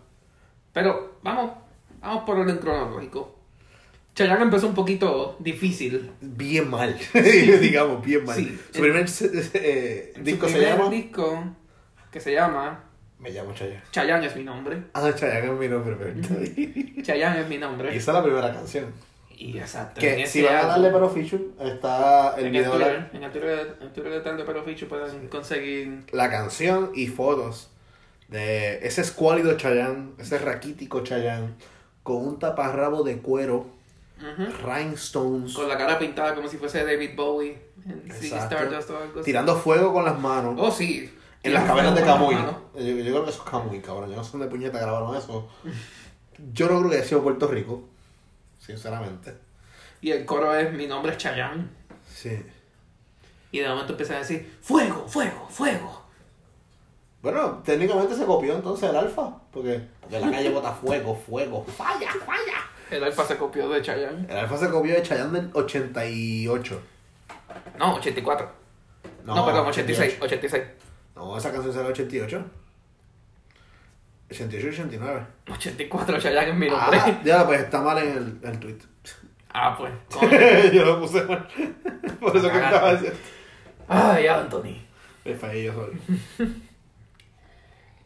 [0.72, 1.53] Pero vamos,
[2.01, 3.32] vamos por orden cronológico.
[4.14, 6.11] Chayanne empezó un poquito difícil.
[6.20, 6.98] Bien mal,
[7.61, 8.37] digamos, bien mal.
[8.37, 8.61] Sí.
[8.72, 9.07] Su primer
[9.55, 10.90] eh, En disco su se primer llama...
[10.90, 11.44] disco,
[12.11, 12.85] que se llama
[13.18, 13.83] Me llamo Chayanne.
[13.90, 14.83] Chayanne es mi nombre.
[14.92, 17.03] Ah, Chayanne es mi nombre, bien.
[17.03, 17.88] Chayanne es mi Y nombre.
[17.96, 18.87] esa es la primera canción.
[19.31, 20.01] Y exacto.
[20.01, 23.22] Que si van a darle para feature, está el en el video, la, Twitter, en
[23.25, 26.05] el Twitter, el Twitter de tal de Pero Fichu pueden conseguir.
[26.12, 27.70] la canción y fotos
[28.29, 31.55] de ese escuálido Chayanne, ese raquítico Chayanne,
[32.03, 33.66] con un taparrabo de cuero,
[34.63, 37.59] Rhinestones, Con la cara pintada como si fuese David Bowie.
[38.11, 39.25] Stardust o algo así.
[39.25, 40.55] tirando fuego con las manos.
[40.59, 41.13] Oh, sí.
[41.43, 42.35] En las cavernas de Camuy.
[42.37, 42.55] manos.
[42.75, 44.11] Yo, yo creo que eso es Camuy, cabrón.
[44.11, 45.49] Yo no sé dónde puñeta grabaron eso.
[46.53, 47.83] Yo no creo que haya sido Puerto Rico.
[48.61, 49.35] Sinceramente.
[50.01, 51.69] Y el coro es Mi nombre es Chayanne.
[52.09, 52.45] Sí.
[53.51, 56.03] Y de momento empiezan a decir Fuego, fuego, fuego.
[57.23, 59.37] Bueno, técnicamente se copió entonces el alfa.
[59.53, 61.65] Porque, porque la calle bota fuego, fuego.
[61.65, 62.69] Falla, falla.
[62.92, 64.26] El alfa se copió de Chayanne.
[64.28, 66.83] El alfa se copió de Chayanne del 88.
[67.78, 68.50] No, 84.
[69.24, 70.18] No, perdón, 86.
[70.20, 70.62] 86.
[71.16, 72.44] No, esa canción salió en 88.
[74.31, 75.26] 88 y 89.
[75.50, 76.98] 84 Chayanne es mi nombre.
[77.00, 78.78] Ah, ya, pues está mal en el, el tweet.
[79.55, 79.92] Ah, pues.
[80.72, 81.46] yo lo puse mal.
[82.20, 82.74] Por eso que Cagaste.
[82.74, 83.18] estaba diciendo.
[83.88, 84.76] Ay, Anthony.
[85.24, 85.92] Me fallé yo solo.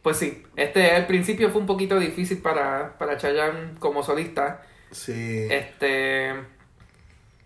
[0.03, 4.61] Pues sí, este al principio fue un poquito difícil para, para Chayanne como solista.
[4.91, 5.47] Sí.
[5.49, 6.33] Este.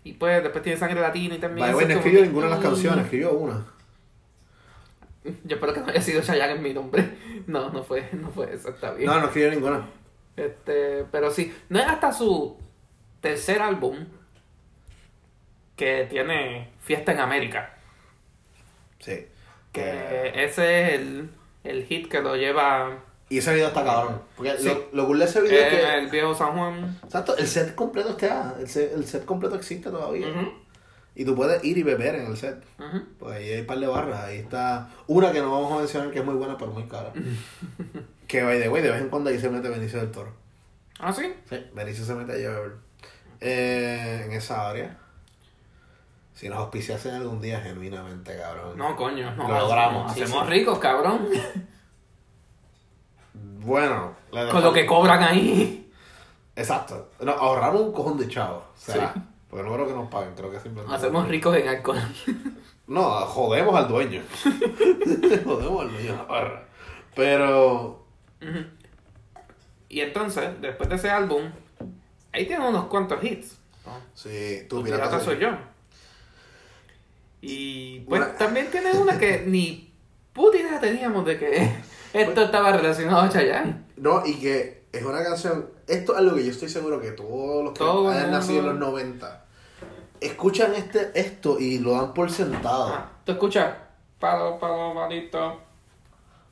[0.04, 1.66] Y pues después tiene sangre latina y también.
[1.66, 3.66] By the way, no es como escribió ninguna de las canciones, escribió una.
[5.44, 7.16] Yo espero que no haya sido Chayanne en mi nombre.
[7.46, 9.08] No, no fue, no fue eso, está bien.
[9.08, 9.86] No, no escribió ninguna.
[10.36, 12.56] Este, pero sí, no es hasta su
[13.20, 14.06] tercer álbum
[15.76, 17.76] que tiene Fiesta en América.
[18.98, 19.26] Sí.
[19.72, 21.30] Que ese es el,
[21.64, 24.20] el hit que lo lleva Y ese video está cabrón.
[24.36, 24.68] Porque Sí.
[24.68, 25.98] lo, lo cool de ese video es en que.
[26.00, 26.98] el viejo San Juan.
[27.02, 28.54] Exacto, el set completo está.
[28.60, 30.26] El set, el set completo existe todavía.
[31.14, 32.62] Y tú puedes ir y beber en el set.
[33.18, 34.24] Pues ahí hay un par de barras.
[34.24, 37.10] Ahí está una que no vamos a mencionar que es muy buena, pero muy cara.
[38.28, 40.32] que by the way, de vez en cuando ahí se mete Benicio del Toro.
[40.98, 41.32] ¿Ah, sí?
[41.48, 42.72] Sí, Benicio se mete allí a beber.
[43.40, 44.98] Eh, en esa área.
[46.34, 48.76] Si nos auspiciasen algún día, genuinamente, cabrón.
[48.76, 49.48] No, coño, no.
[49.48, 50.50] Lo logramos, hacemos sí.
[50.50, 51.28] ricos, cabrón.
[53.62, 55.90] Bueno, Con lo que cobran ahí.
[56.56, 57.10] Exacto.
[57.20, 58.64] No, ahorramos un cojón de chavos.
[58.76, 59.12] Será.
[59.14, 59.20] Sí.
[59.48, 60.94] Porque no creo que nos paguen, creo que simplemente.
[60.94, 61.98] Hacemos ricos en alcohol.
[62.84, 64.22] No, jodemos al dueño.
[65.44, 66.66] jodemos al dueño de la barra.
[67.14, 68.04] Pero.
[69.88, 71.44] Y entonces, después de ese álbum,
[72.32, 73.56] ahí tiene unos cuantos hits.
[73.86, 73.92] ¿no?
[74.14, 75.50] Sí, tú Tu pirata pirata soy yo.
[77.40, 78.34] Y pues Bueno.
[78.38, 79.92] también tiene una que ni
[80.32, 81.72] puta idea teníamos de que
[82.12, 83.84] esto estaba relacionado a Chayanne.
[83.96, 85.70] No, y que es una canción.
[85.86, 88.64] Esto es algo que yo estoy seguro que todos los que Todo hayan nacido en
[88.66, 88.90] los mundo.
[88.90, 89.38] 90
[90.20, 92.92] escuchan este, esto y lo dan por sentado.
[92.94, 93.74] Ah, ¿Tú escuchas?
[94.20, 95.60] Palo, palo, palito.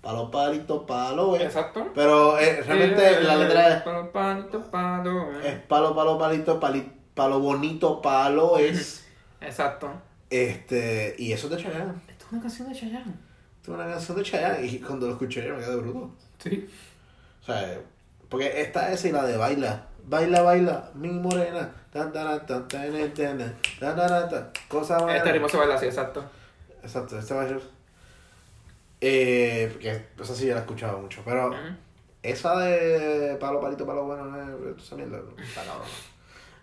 [0.01, 1.44] Palo, palito, palo, eh.
[1.44, 1.87] Exacto.
[1.94, 3.83] Pero eh, realmente la letra es.
[3.83, 5.40] Palo, palito, palo.
[5.40, 9.07] Es palo, palo, palito, pali- palo bonito, palo es.
[9.40, 9.88] Exacto.
[10.31, 11.14] Este.
[11.18, 11.92] Y eso es de Chayanne.
[12.09, 13.14] Esto es una canción de Chayanne.
[13.71, 14.67] Esto es una canción de Chayanne.
[14.67, 16.11] Y cuando lo escuché yo me quedé bruto.
[16.43, 16.69] Sí.
[17.43, 17.79] O sea,
[18.29, 19.87] porque esta es y la de baila.
[20.07, 21.71] Baila, baila, mi morena.
[21.93, 23.39] Tan, tan, tan, tan, tan, tan,
[23.79, 25.19] tan, tan, tan, Cosa buena.
[25.19, 26.25] Este ritmo se baila así, exacto.
[26.83, 27.61] Exacto, este va a ser.
[29.01, 31.23] Eh, porque esa sí ya la he escuchado mucho.
[31.25, 31.57] Pero Ujú.
[32.23, 35.87] esa de palo, palito, palo bueno, no es- esa mierda no, está cabrón.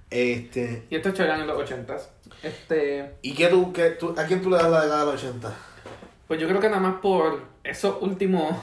[0.09, 0.85] Este.
[0.89, 2.09] Y esto es en los ochentas.
[2.41, 3.15] Este.
[3.21, 5.53] ¿Y qué tú, qué tú, a quién tú le das la década del 80?
[6.27, 8.55] Pues yo creo que nada más por esos últimos.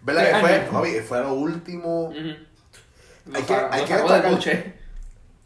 [0.00, 0.32] ¿Verdad ¿Qué
[0.64, 1.02] que fue?
[1.02, 2.10] fue lo último.
[2.12, 2.34] Hay
[3.26, 4.74] Lo hay que destacar-.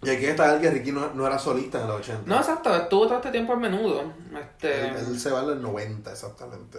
[0.03, 2.23] Y hay que destacar que Ricky no, no era solista en los 80.
[2.27, 4.13] No, exacto, estuvo todo este tiempo en menudo.
[4.41, 4.89] Este.
[4.89, 6.79] Él, él se va en los 90 exactamente.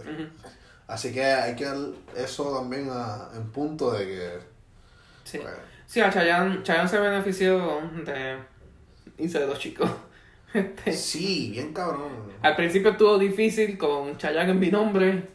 [0.87, 1.77] Así que hay que dar
[2.15, 4.39] eso también a- en punto de que.
[5.23, 5.39] Sí.
[5.39, 5.53] pues,
[5.85, 8.37] Sí, a Chayanne, Chayanne se benefició de
[9.17, 9.89] irse de los chicos.
[10.59, 12.09] Este, sí, bien cabrón.
[12.41, 15.29] Al principio estuvo difícil con Chayanne en mi nombre.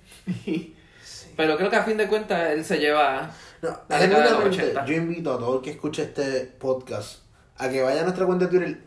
[0.47, 0.75] y-
[1.37, 3.31] Pero creo que a fin de cuentas él se lleva.
[3.63, 4.85] No, La década de los genuinamente, 80.
[4.87, 7.21] yo invito a todo el que escuche este podcast
[7.57, 8.81] a que vaya a nuestra cuenta de Twitter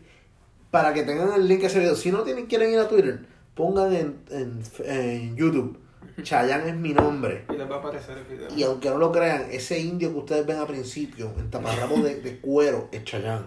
[0.70, 1.96] para que tengan el link a ese video.
[1.96, 3.20] Si no tienen, quieren ir a Twitter,
[3.54, 5.78] pongan en, en, en YouTube
[6.22, 7.44] Chayanne es mi nombre.
[7.52, 8.48] Y les va a aparecer el video.
[8.56, 12.20] Y aunque no lo crean, ese indio que ustedes ven al principio, en taparrabos de,
[12.20, 13.44] de cuero, es Chayanne.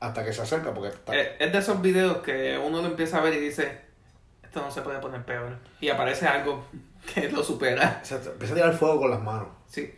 [0.00, 1.14] Hasta que se acerca, porque está.
[1.14, 3.80] Eh, es de esos videos que uno lo empieza a ver y dice:
[4.42, 5.56] Esto no se puede poner peor.
[5.80, 6.64] Y aparece algo
[7.14, 7.98] que lo supera.
[8.00, 9.48] Exacto, empieza a tirar fuego con las manos.
[9.68, 9.94] Sí.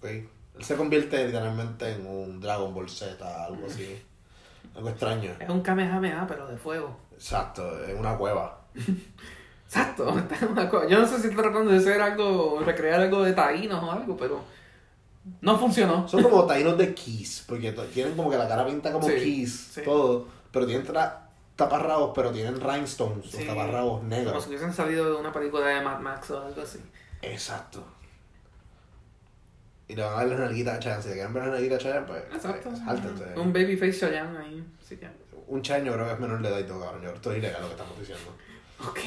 [0.00, 0.06] ¿ok?
[0.08, 4.02] Él se convierte literalmente en un Dragon Ball Z, algo así.
[4.76, 5.32] algo extraño.
[5.40, 6.96] Es un Kamehameha, pero de fuego.
[7.12, 8.60] Exacto, en una cueva.
[9.66, 13.00] Exacto, está en una co- Yo no sé si está tratando de hacer algo, recrear
[13.00, 14.44] algo de taínos o algo, pero
[15.40, 16.06] no funcionó.
[16.08, 19.70] Son como taínos de Kiss, porque tienen como que la cara pinta como Sí, Kiss,
[19.74, 19.82] sí.
[19.82, 20.86] todo, pero tienen
[21.56, 24.42] taparrabos, pero tienen rhinestones, Sí, los taparrabos Como negros.
[24.44, 26.78] si hubiesen salido de una película de Mad Max o algo así.
[27.22, 27.84] Exacto.
[29.88, 31.02] Y le van a ver las nalguitas a Chayanne.
[31.02, 32.70] Si le quieren ver las nalguitas a Chayanne, pues, Exacto.
[32.70, 33.24] pues, sáltense.
[33.38, 34.64] Un babyface Chayanne ahí.
[34.80, 35.12] Sí, ya.
[35.48, 37.02] Un Chayanne yo creo que es menor de edad y todo, cabrón.
[37.02, 38.32] Yo, esto es ilegal lo que estamos diciendo.
[38.88, 38.98] Ok.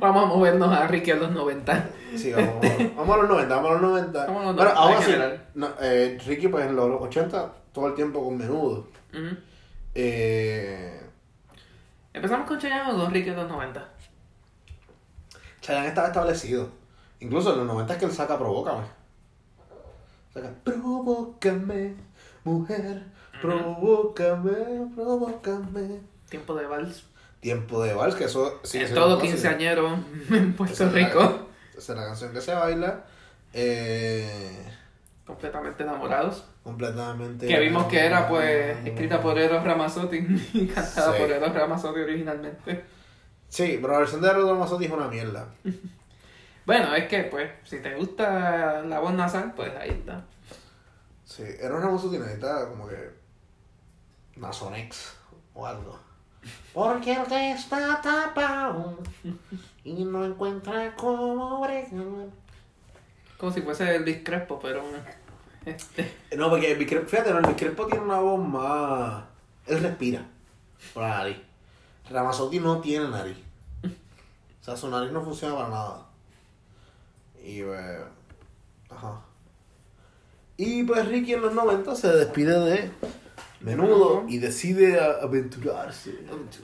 [0.00, 1.90] Vamos a movernos a Ricky a los 90.
[2.16, 2.54] Sí, vamos,
[2.96, 4.26] vamos, a los 90, vamos a los 90.
[4.26, 5.46] Vamos a los Bueno, 90 aún en así, general.
[5.54, 8.86] no, eh, Ricky pues en los 80 todo el tiempo con menudo.
[9.12, 9.36] Ujú.
[9.94, 11.00] Eh,
[12.12, 13.88] ¿Empezamos con Chayanne o con Ricky a los 90?
[15.60, 16.68] Chayanne estaba establecido.
[17.20, 18.84] Incluso en los 90 es que él saca Provócame.
[20.32, 21.94] Saca Provócame,
[22.44, 23.04] mujer,
[23.40, 26.00] provócame, provócame.
[26.28, 27.04] Tiempo de vals.
[27.44, 29.98] Tiempo de vals, que eso sigue Es siendo todo quinceañero
[30.30, 31.48] en Puerto Esa es la- Rico.
[31.76, 33.04] Esa es la canción que se baila.
[33.52, 34.66] Eh,
[35.26, 36.44] Completamente enamorados.
[36.62, 37.46] completamente.
[37.46, 40.16] Que vimos que era pues escrita por Eros Ramazzotti
[40.54, 41.20] y cantada Sí.
[41.20, 42.84] por Eros Ramazzotti originalmente.
[43.50, 45.46] Sí, pero la versión de Eros Ramazzotti es una mierda.
[46.66, 50.24] Bueno, es que pues si te gusta la voz nasal, pues ahí está.
[51.26, 53.10] Sí, Eros Ramazzotti necesita como que.
[54.36, 55.12] Nasonex
[55.52, 56.00] o algo.
[56.74, 58.98] Porque él te está tapado
[59.84, 61.88] y no encuentra cómo bregar.
[63.38, 64.82] Como si fuese el Crespo, pero
[65.64, 69.24] este, No, porque el Bicrepo, fíjate, no, el Bicrepo tiene una voz más.
[69.66, 70.26] Él respira
[70.92, 71.38] por la nariz.
[72.10, 73.38] Ramazzotti no tiene nariz.
[74.60, 76.06] O sea, su nariz no funciona para nada.
[77.42, 78.00] Y pues.
[78.90, 79.20] Ajá.
[80.56, 82.90] Y pues Ricky en los 90 se despide de
[83.64, 86.14] Menudo y decide aventurarse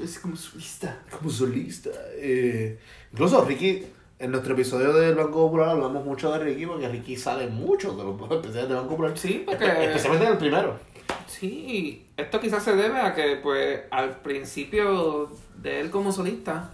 [0.03, 0.99] es como solista.
[1.11, 1.91] como solista.
[2.17, 2.79] Eh,
[3.13, 3.87] incluso Ricky,
[4.19, 8.05] en nuestro episodio del Banco Popular hablamos mucho de Ricky porque Ricky sale mucho de
[8.05, 9.17] los especiales del Banco Popular.
[9.17, 10.79] Sí, porque- Espe- Especialmente en el primero.
[11.27, 16.71] Sí, esto quizás se debe a que pues al principio de él como solista,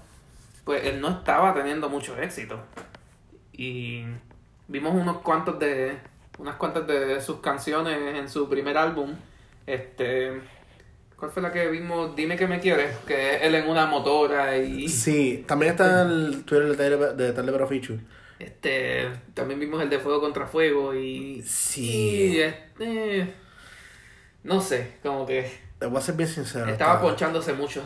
[0.65, 2.59] pues él no estaba teniendo mucho éxito.
[3.53, 4.03] Y
[4.69, 5.97] vimos unos cuantos de
[6.39, 9.15] unas cuantas de sus canciones en su primer álbum.
[9.67, 10.33] Este,
[11.17, 12.15] ¿cuál fue la que vimos?
[12.15, 16.09] Dime que me quieres, que es él en una motora y Sí, también está en
[16.11, 17.99] el Twitter de Tyler, de Tyler Perro Feature.
[18.39, 22.35] este también vimos el de Fuego contra Fuego y Sí.
[22.37, 23.35] y, este
[24.45, 25.51] no sé, como que
[25.81, 26.67] Te voy a ser bien sincero.
[26.69, 27.83] estaba ponchándose mucho.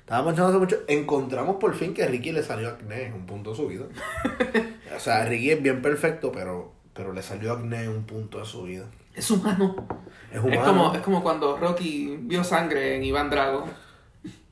[0.00, 0.76] Estaba ponchándose mucho.
[0.88, 3.84] Encontramos por fin que a Ricky le salió acné en un punto de su vida.
[4.96, 8.44] o sea, Ricky es bien perfecto, pero, pero le salió acné en un punto de
[8.44, 8.84] su vida.
[9.14, 9.74] Es humano.
[10.32, 10.54] Es humano.
[10.60, 13.66] Es como, es como cuando Rocky vio sangre en Iván Drago.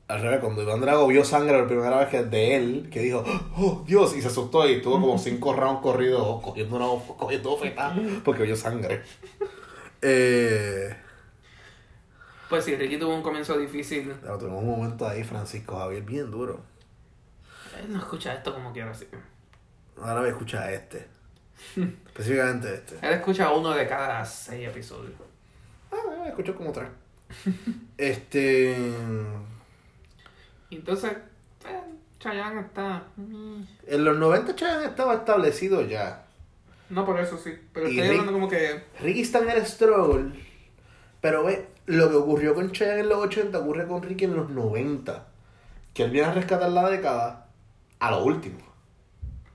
[0.07, 3.23] Al revés, cuando Iván Drago vio sangre la primera vez que de él, que dijo,
[3.57, 6.85] oh Dios, y se asustó y tuvo como cinco rounds corridos cogiendo una
[7.17, 9.01] cogiendo bofetada porque vio sangre.
[10.01, 10.95] Eh,
[12.49, 14.13] Pues sí, Ricky tuvo un comienzo difícil.
[14.21, 16.61] pero tuvimos un momento ahí, Francisco Javier, bien duro.
[17.79, 19.07] Él no escucha esto como quiera así.
[19.97, 21.07] Ahora voy a escuchar este.
[22.07, 22.95] Específicamente este.
[23.07, 25.13] Él escucha uno de cada seis episodios.
[25.91, 26.87] Ah, escucho como tres.
[27.97, 28.75] Este.
[30.71, 31.81] Entonces, eh,
[32.19, 33.03] Chayanne está...
[33.15, 36.25] mm, En los 90 Chayanne estaba establecido ya.
[36.89, 38.83] No por eso sí, pero Y estoy Rick- hablando como que...
[38.99, 40.31] Ricky está en el struggle.
[41.21, 44.49] Pero ve, lo que ocurrió con Chayanne en los 80 ocurre con Ricky en los
[44.49, 45.27] 90.
[45.93, 47.47] Que él viene a rescatar la década
[47.99, 48.59] a lo último.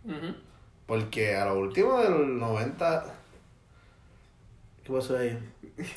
[0.04, 0.34] ujú.
[0.88, 3.04] Porque a lo último del 90.
[4.82, 5.38] ¿Qué pasó ahí?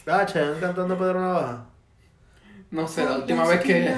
[0.06, 1.66] Ah, Chayanne cantando Pedro Navaja.
[2.72, 3.96] No sé, la última vez que...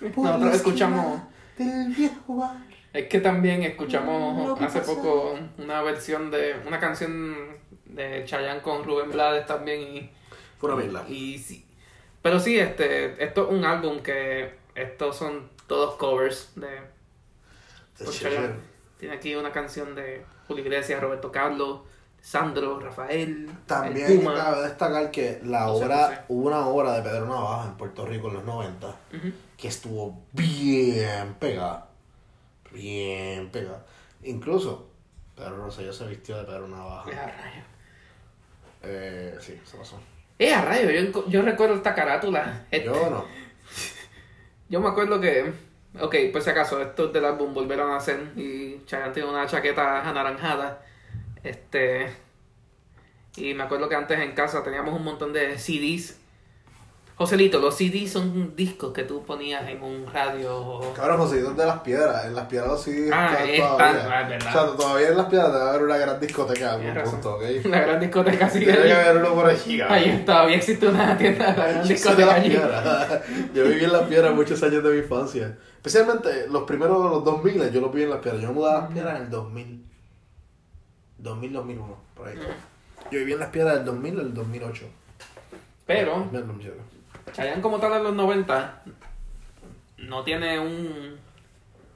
[0.16, 1.20] Nosotros escuchamos...
[1.58, 2.56] Del viejo bar.
[2.94, 6.56] Es que también escuchamos hace poco una versión de...
[6.66, 7.36] Una canción
[7.84, 10.10] de Chayanne con Rubén Blades también y...
[10.58, 11.04] Fue una mierda.
[11.10, 11.66] Y sí.
[12.22, 16.68] Pero sí, este, esto es un álbum que estos son todos covers de
[18.02, 18.69] por Chayanne.
[19.00, 21.80] Tiene aquí una canción de Julio Iglesias, Roberto Carlos,
[22.20, 24.34] Sandro, Rafael, el También Puma.
[24.34, 26.20] cabe destacar que la No sé, obra, no sé.
[26.28, 29.32] hubo una obra de Pedro Navaja en Puerto Rico en los 90 Ujú.
[29.56, 31.88] que estuvo bien pegada.
[32.72, 33.86] Bien pegada.
[34.22, 34.90] Incluso,
[35.34, 37.10] Pedro Rosselló se vistió de Pedro Navaja.
[37.10, 37.62] Eh, a rayo.
[38.82, 39.98] Eh, sí, se pasó.
[40.38, 42.66] Eh, a rayo, yo, yo recuerdo esta carátula.
[42.70, 43.24] Este, Yo no.
[44.68, 45.52] Yo me acuerdo que.
[45.98, 50.08] Ok, por si acaso, estos del álbum volvieron a hacer y Chayanne tiene una chaqueta
[50.08, 50.82] anaranjada.
[51.42, 52.12] Este.
[53.36, 56.16] Y me acuerdo que antes en casa teníamos un montón de CDs.
[57.16, 60.56] Joselito, los CDs son discos que tú ponías en un radio.
[60.56, 62.24] o- Cabrón, José, de las piedras.
[62.24, 64.08] En las piedras los sí Ah, están, todavía.
[64.10, 64.48] ah, es verdad.
[64.48, 67.42] O sea, todavía en las piedras debe haber una gran discoteca en algún punto, ¿ok?
[67.66, 69.98] La gran discoteca sigue Tiene que haber uno por allí, cabrón.
[69.98, 73.20] Ahí todavía existe una tienda de la gran Yo soy de discoteca las piedras.
[73.54, 75.58] Yo viví en las piedras muchos años de mi infancia.
[75.80, 78.42] Especialmente los primeros, los 2000, yo los viví en las piedras.
[78.42, 79.86] Yo me mudé a las piedras en el 2000.
[81.18, 82.36] 2000, 2001, por ahí.
[83.10, 84.84] Yo viví en las piedras del 2000 al 2008.
[85.86, 86.76] Pero 2000, 2007.
[87.32, 88.82] Chayanne como tal en los 90
[89.98, 91.16] no tiene un,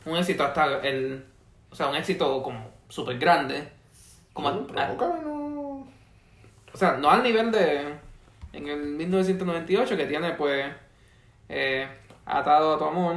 [0.06, 1.24] un éxito hasta el...
[1.70, 3.68] O sea, un éxito como súper grande.
[4.32, 5.86] Como No, a- no.
[6.72, 7.94] O sea, no al nivel de.
[8.52, 10.72] En el 1998, que tiene, pues.
[11.48, 11.86] Eh,
[12.26, 13.16] Atado a tu amor,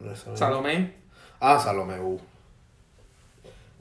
[0.00, 0.36] No.
[0.36, 0.94] Salomé.
[1.40, 2.18] Ah, Salomé, uh.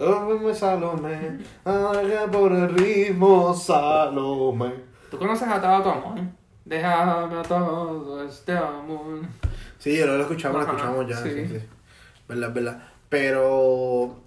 [0.02, 4.74] Oh, Salomé, haga por el ritmo, Salomé.
[5.12, 6.20] ¿Tú conoces Atado a tu amor?
[6.64, 9.22] Déjame todo este amor.
[9.78, 11.60] Sí, yo lo escuchamos, lo Ajá, escuchamos ya, sí, sí.
[11.60, 11.66] sí.
[12.28, 12.84] Verdad, verdad.
[13.10, 14.20] Pero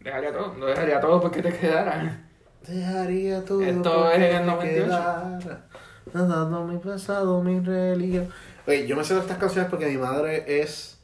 [0.00, 2.24] Dejaría todo, lo dejaría todo porque te quedara.
[2.66, 3.62] Dejaría todo.
[3.62, 4.86] Esto porque es el me 98.
[4.86, 5.66] quedara,
[6.12, 8.28] Dando mi pasado, mi religión.
[8.66, 10.97] Oye, yo me sé de estas canciones porque mi madre es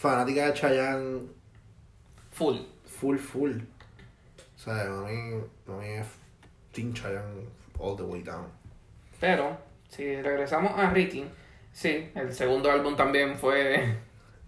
[0.00, 1.20] fanática de Chayanne
[2.32, 2.56] Full.
[2.86, 3.52] full, full.
[4.56, 6.06] O sea, mami, mami es
[6.72, 7.46] Team Chayanne
[7.78, 8.46] all the way down.
[9.20, 9.58] Pero,
[9.90, 11.26] si regresamos a Ricky,
[11.72, 13.98] sí, el segundo álbum también fue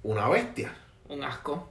[0.03, 0.75] Una bestia.
[1.09, 1.69] un asco.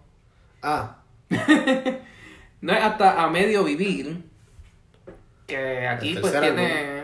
[0.61, 0.97] Ah,
[2.61, 4.23] No es hasta a medio vivir
[5.47, 7.00] que aquí pues tiene.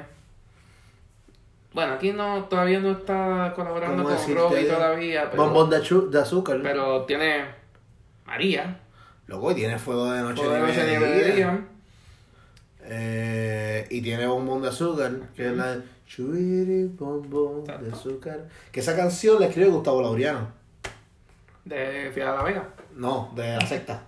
[1.74, 4.42] Bueno, aquí no todavía no está colaborando ¿cómo con decirte?
[4.42, 6.60] Robbie todavía, pero, bombón de, de azúcar.
[6.64, 7.46] pero tiene
[8.26, 8.80] María,
[9.28, 11.68] Loco, y tiene fuego de noche, Fuego de Noche, de Día.
[12.84, 18.48] Eh, y tiene bombón de azúcar, que es la de Chuiri bombón de azúcar.
[18.72, 20.48] Que esa canción la escribe Gustavo Laureano.
[21.66, 22.70] de Fiada la Vega.
[22.96, 24.02] No, de la secta.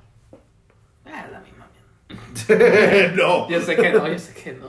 [1.05, 1.67] Ah, la misma
[2.47, 3.15] mierda.
[3.17, 3.49] no.
[3.49, 4.67] Yo sé que no, yo sé que no.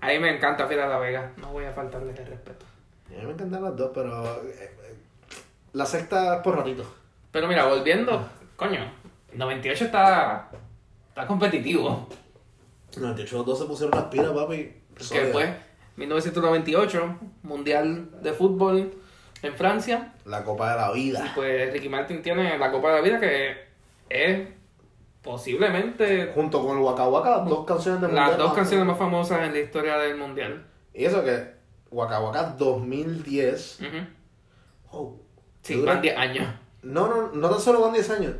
[0.00, 2.64] A mí me encanta Fiada la Vega, no voy a faltarles el respeto.
[3.08, 4.94] A mí me encantan las dos, pero eh, eh,
[5.72, 6.84] la secta es por ratito.
[7.32, 8.80] Pero mira, volviendo, coño,
[9.34, 10.50] 98 está,
[11.08, 12.08] está competitivo.
[12.96, 14.74] 98 los dos se pusieron las pilas, papi.
[15.10, 15.54] Que fue
[15.96, 18.92] 1998, Mundial de Fútbol
[19.42, 20.14] en Francia.
[20.24, 21.32] La copa de la Y vida.
[21.34, 23.56] pues Ricky Martin tiene la Copa de la Vida que
[24.08, 24.48] es
[25.22, 28.86] posiblemente Junto con el Waka Waka, las dos canciones de las mundial dos más- canciones
[28.86, 30.64] más famosas en la historia del Mundial.
[30.94, 31.52] Y eso que
[31.90, 33.80] Waka Waka 2010.
[33.80, 33.96] Ujú.
[34.90, 35.16] Oh,
[35.62, 36.46] Sí, dura- van 10 años.
[36.82, 38.34] No, no, no tan solo van 10 años.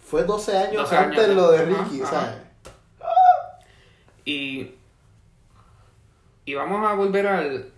[0.00, 1.28] Fue 12 años 12 antes años.
[1.28, 2.10] de lo de Ricky, ajá.
[2.10, 2.36] ¿sabes?
[4.24, 4.74] Y,
[6.44, 7.72] y vamos a volver al.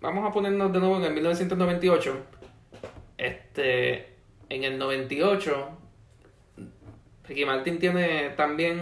[0.00, 2.16] Vamos a ponernos de nuevo en el 1998.
[3.18, 4.14] Este.
[4.48, 5.68] En el 98.
[7.28, 8.80] Ricky Martin tiene también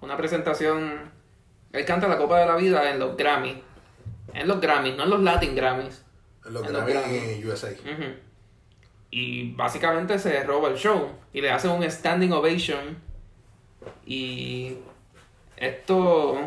[0.00, 1.10] una presentación.
[1.72, 3.56] Él canta la Copa de la Vida en los Grammys.
[4.34, 6.04] En los Grammys, no en los Latin Grammys.
[6.44, 7.18] En los también Grammy.
[7.18, 7.70] en USA.
[7.70, 8.14] Ujú.
[9.10, 12.98] Y básicamente se roba el show y le hacen un standing ovation.
[14.04, 14.76] Y
[15.56, 16.38] esto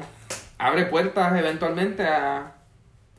[0.58, 2.56] abre puertas eventualmente a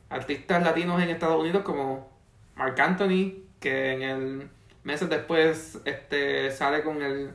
[0.09, 2.09] artistas latinos en Estados Unidos como
[2.55, 4.49] Mark Anthony, que en el
[4.83, 7.31] meses después este sale con el,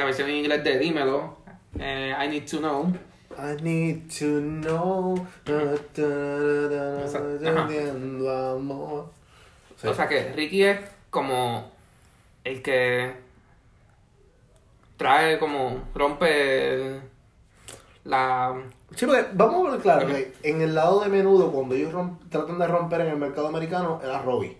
[0.00, 1.36] la versión en inglés de Dímelo,
[1.78, 2.92] eh, I Need to Know.
[3.38, 5.26] I need to know.
[5.44, 7.38] da, da, da, da, Exacto.
[7.38, 9.10] teniendo amor.
[9.76, 9.86] Sí.
[9.88, 10.78] O sea que Ricky es
[11.10, 11.70] como
[12.44, 13.12] el que
[14.96, 17.00] trae como rompe el-
[18.04, 18.54] la
[18.94, 22.18] Sí, porque vamos a ver claro que en el lado de menudo, cuando ellos romp-
[22.28, 24.56] tratan de romper en el mercado americano, era Robbie.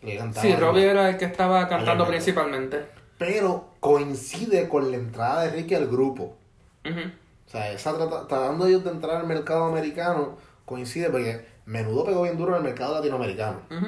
[0.00, 2.84] Que cantaba Sí, Robbie era el que estaba cantando principalmente.
[3.18, 6.36] Pero coincide con la entrada de Ricky al grupo.
[6.84, 12.22] O sea, esa trata- tratando ellos de entrar al mercado americano, coincide porque menudo pegó
[12.22, 13.60] bien duro en el mercado latinoamericano.
[13.70, 13.86] Ujú.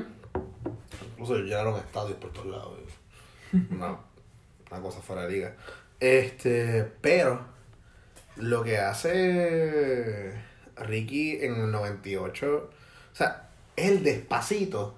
[1.12, 2.78] Incluso llenaron estadios por todos lados.
[3.70, 3.96] Una,
[4.70, 5.54] una cosa fuera de liga.
[6.00, 7.40] Este, pero
[8.36, 10.32] lo que hace
[10.76, 12.70] Ricky en el 98,
[13.12, 14.96] o sea, es el despacito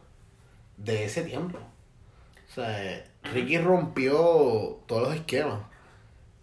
[0.78, 1.58] de ese tiempo.
[1.58, 5.60] O sea, Ricky rompió todos los esquemas.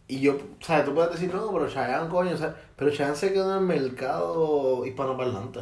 [0.07, 3.15] Y yo, o sea, tú puedes decir, no, pero Chayanne, coño, o sea, pero Chayanne
[3.15, 5.61] se quedó en el mercado hispanoparlante.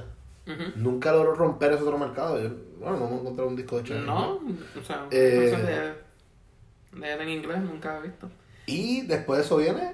[0.78, 2.42] Nunca logró romper ese otro mercado.
[2.42, 2.50] Yo,
[2.80, 4.08] bueno, no hemos encontrado un disco de Chayanne.
[4.08, 8.28] No, o sea, Eh, no sé de, de él en inglés nunca he visto.
[8.66, 9.94] Y después de eso viene.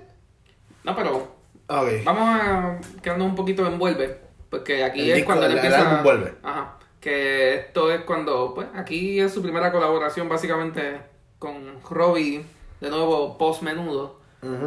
[0.85, 1.35] No, pero
[1.67, 5.89] vamos a quedarnos un poquito en Vuelve, porque aquí El es disco cuando él empieza.
[5.89, 6.33] álbum Vuelve.
[6.43, 6.77] Ajá.
[7.01, 11.01] Que esto es cuando, pues, aquí es su primera colaboración básicamente
[11.39, 12.45] con Robbie,
[12.81, 14.19] de nuevo post menudo.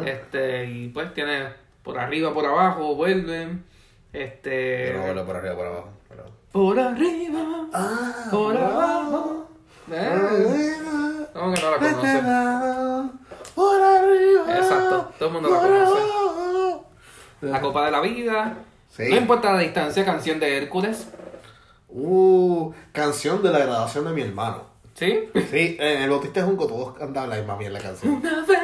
[0.05, 1.47] Este, y pues tiene
[1.83, 3.63] por arriba, por abajo, vuelven.
[4.11, 4.93] Este.
[5.07, 5.89] Yo no por arriba, por abajo.
[6.09, 9.47] pero- Por arriba, Ah, por abajo.
[9.91, 10.75] Eh,
[11.33, 13.09] ¿Cómo que no la?
[13.55, 14.57] Por arriba.
[14.57, 16.01] Exacto, todo el mundo la conoce.
[17.41, 18.57] La Copa de la Vida.
[18.89, 19.03] Sí.
[19.09, 21.07] No importa la distancia, canción de Hércules.
[21.87, 24.63] Uh, canción de la graduación de mi hermano.
[24.99, 25.29] ¿Sí?
[25.49, 28.15] Sí, en el Bautista Junco todos cantaban la misma mierda la canción.
[28.15, 28.59] Una vez.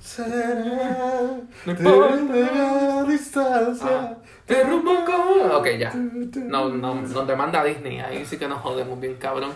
[0.00, 1.34] Será
[1.66, 2.16] No importa.
[2.16, 3.86] de la distancia.
[3.90, 4.16] Ah,
[4.46, 5.92] te rumbo con- Ok, ya.
[5.92, 7.98] No, no, nos demanda Disney.
[7.98, 9.50] Ahí sí que nos jodemos bien, cabrón.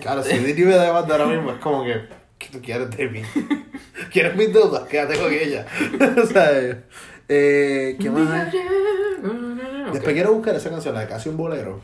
[0.00, 2.08] Claro, si Disney me demanda ahora mismo, es como que,
[2.38, 3.22] ¿qué tú quieres de mí?
[4.12, 4.84] ¿Quieres mis deudas?
[4.88, 5.66] Quédate con ella.
[6.32, 6.82] sea,
[7.28, 8.50] eh, ¿qué más.
[9.92, 11.82] Después quiero buscar esa canción, la de Casi un Bolero.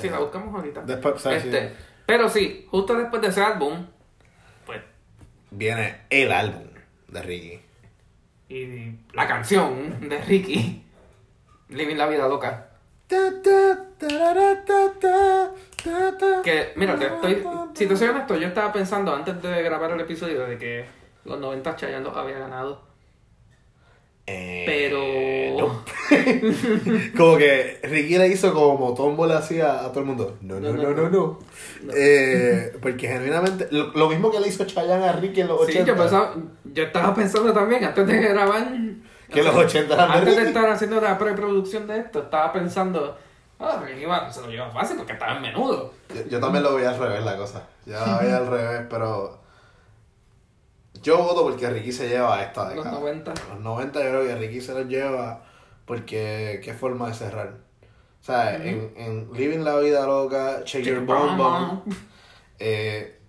[0.00, 0.80] Sí, la buscamos ahorita.
[0.82, 1.44] Después, ¿sabes?
[1.44, 1.72] Este,
[2.06, 3.86] pero sí, justo después de ese álbum,
[4.66, 4.80] pues,
[5.50, 6.64] Viene el álbum
[7.08, 7.60] de Ricky.
[8.48, 10.84] y la canción de Ricky,
[11.68, 12.68] Living la Vida Loca.
[16.42, 17.44] Que, mira, te estoy,
[17.74, 20.84] si te soy honesto, yo estaba pensando antes de grabar el episodio de que
[21.24, 22.82] los 90 Chayanne los había ganado.
[24.26, 25.84] Eh, Pero- no.
[27.16, 30.36] como que Ricky le hizo como Tombo le hacía a todo el mundo.
[30.40, 31.38] No, no, no, no, no.
[31.94, 35.72] Eh, porque genuinamente, lo, lo mismo que le hizo Chayanne a Ricky en los Sí,
[35.72, 35.86] 80.
[35.92, 38.66] yo, pensaba, yo estaba pensando también antes de grabar.
[39.30, 40.46] Que los 80 eran Antes de Ricky.
[40.48, 43.16] estar haciendo la preproducción de esto, estaba pensando,
[43.58, 45.92] ah, Ricky iba- se lo lleva fácil porque estaba en menudo.
[46.14, 47.66] Yo, yo también lo voy al revés la cosa.
[47.84, 49.43] Yo la voy al revés, pero.
[51.04, 52.98] Yo voto porque Ricky se lleva esta Los década.
[52.98, 53.34] 90.
[53.50, 55.44] Los 90 yo creo que Ricky se los lleva
[55.84, 57.58] porque qué forma de cerrar.
[58.22, 61.82] O sea, en, en Living la Vida Loca, Shake Your Bomb Bomb,
[62.58, 63.20] eh,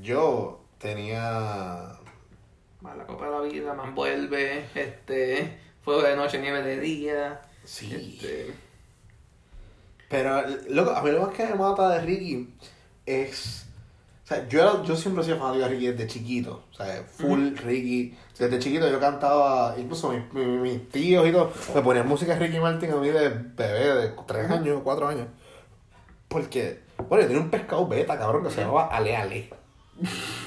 [0.00, 1.98] yo tenía...
[2.80, 7.42] Más la Copa de la Vida, más vuelve, este, Fuego de Noche, Nieve de Día.
[7.64, 7.92] Sí.
[7.92, 8.54] Este,
[10.08, 12.54] Pero, loco, a mí lo más que me mata de Ricky
[13.06, 13.65] es...
[14.26, 16.64] O sea, yo, era- yo siempre sido fanático de Ricky desde chiquito.
[16.72, 18.18] O sea, full Ricky.
[18.36, 22.40] Desde chiquito yo cantaba, incluso mis, mis, mis tíos y todo, me ponían música de
[22.46, 25.28] Ricky Martin a mí de bebé, de 3 años, 4 años.
[26.26, 29.50] Porque, bueno, yo tenía un pescado beta, cabrón, que se llamaba Ale Ale.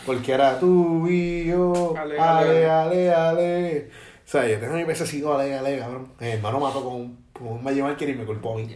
[0.06, 3.90] Porque era tú y yo, Ale, Ale, ale, Ale.
[4.26, 6.12] O sea, yo tengo mi pececito Ale, Ale, cabrón.
[6.20, 8.76] Mi hermano mató con un, con un Magic Marker y me culpó a mí.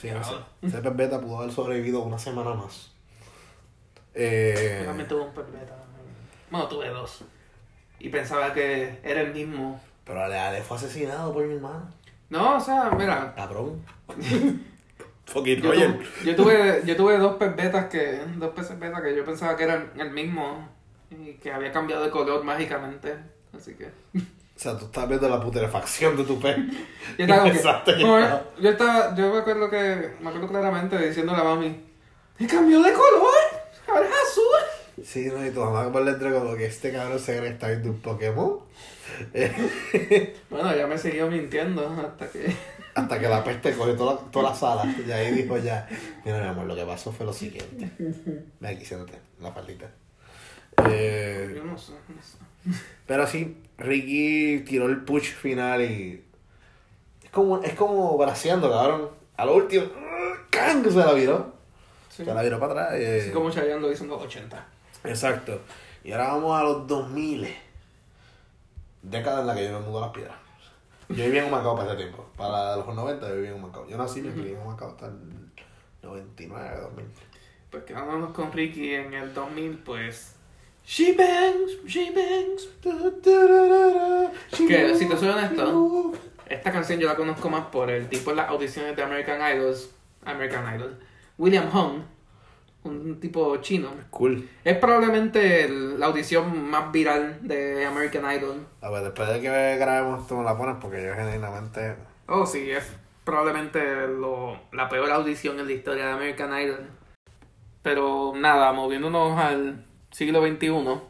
[0.00, 0.34] Sí, no sé.
[0.62, 2.91] Ese pez beta pudo haber sobrevivido una semana más.
[4.14, 5.74] Eh, Yo también tuve un perpeta.
[6.50, 7.24] Bueno, tuve dos.
[7.98, 9.80] Y pensaba que era el mismo.
[10.04, 11.88] pero Ale, Ale fue asesinado por mi hermano.
[12.30, 13.82] No, o sea, mira, Cabrón.
[15.26, 16.00] Fucking yo, Roger.
[16.24, 19.90] yo tuve, yo tuve dos perbetas que, dos peces beta que yo pensaba que eran
[19.96, 20.68] el mismo
[21.10, 23.16] y que había cambiado de color mágicamente.
[23.56, 23.90] Así que.
[24.54, 26.56] O sea, tú estás viendo la putrefacción de tu pez.
[27.18, 30.28] Yo estaba, como que- Pensaste que como- estaba- yo estaba, yo me acuerdo que, me
[30.28, 31.80] acuerdo claramente diciéndole a mami,
[32.38, 33.32] ¡me cambió de color!
[35.04, 37.68] Sí, no, y tu mamá por dentro como que este cabrón se cree que está
[37.68, 38.58] viendo un Pokémon.
[40.50, 42.54] Bueno, ya me siguió mintiendo hasta que.
[42.94, 44.84] Hasta que la peste cogió toda, la- toda la sala.
[45.06, 45.88] Y ahí dijo ya,
[46.26, 47.90] mira mi amor, lo que pasó fue lo siguiente.
[47.98, 49.90] Ven aquí, siéntate, la faldita.
[50.90, 52.78] Eh, Yo no sé, no sé.
[53.06, 56.22] pero sí, Ricky tiró el push final y...
[57.24, 59.08] Es como, es como braceando, cabrón.
[59.38, 59.86] A lo último,
[60.50, 60.84] ¡can!
[60.84, 61.54] se la viró.
[62.10, 62.26] Sí.
[62.26, 63.00] Se la viró para atrás.
[63.00, 63.20] eh.
[63.22, 64.66] Así como en los 80.
[65.04, 65.60] Exacto.
[66.04, 67.54] Y ahora vamos a los 2000.
[69.02, 70.36] Década en la que yo me mudé a las piedras.
[71.08, 72.26] Yo vivía en Humacao para ese tiempo.
[72.36, 73.86] Para los 90 yo vivía en Humacao.
[73.88, 75.18] Yo nací y me crié en Humacao hasta el
[76.02, 77.06] 99, 2000.
[77.70, 80.36] Pues quedándonos con Ricky en el 2000, pues.
[80.84, 82.68] She bangs, she bangs.
[84.56, 86.12] Que, si te soy honesto,
[86.46, 89.90] Esta canción yo la conozco más por el tipo en las audiciones de American Idols.
[90.24, 90.98] American Idol.
[91.38, 92.02] William Hung,
[92.84, 93.88] un tipo chino.
[94.10, 94.48] Cool.
[94.64, 98.66] Es probablemente el- la audición más viral de American Idol.
[98.80, 101.94] A ver, después de que grabemos esto me la pones porque yo genuinamente...
[102.26, 102.84] Oh, sí, es
[103.24, 106.86] probablemente lo- la peor audición en la historia de American Idol.
[107.82, 111.00] Pero nada, moviéndonos al siglo XXI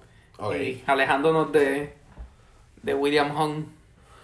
[0.59, 1.95] y alejándonos de,
[2.83, 3.65] de William Hung.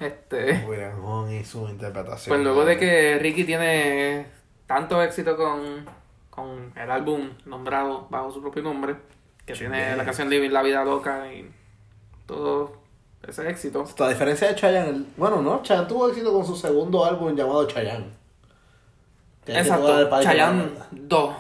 [0.01, 2.35] Este, William Hung y su interpretación.
[2.35, 4.27] pues luego de que Ricky tiene
[4.67, 5.87] tanto éxito con,
[6.39, 8.97] con el álbum nombrado bajo su propio nombre,
[9.45, 11.51] que tiene la canción Living la Vida Loca y
[12.27, 12.77] todo
[13.27, 13.85] ese éxito.
[13.99, 18.07] A diferencia de Chayanne, bueno, no, Chayanne tuvo éxito con su segundo álbum llamado Chayanne.
[19.47, 20.87] Exacto, Chayanne con la banda.
[20.93, 21.35] 2.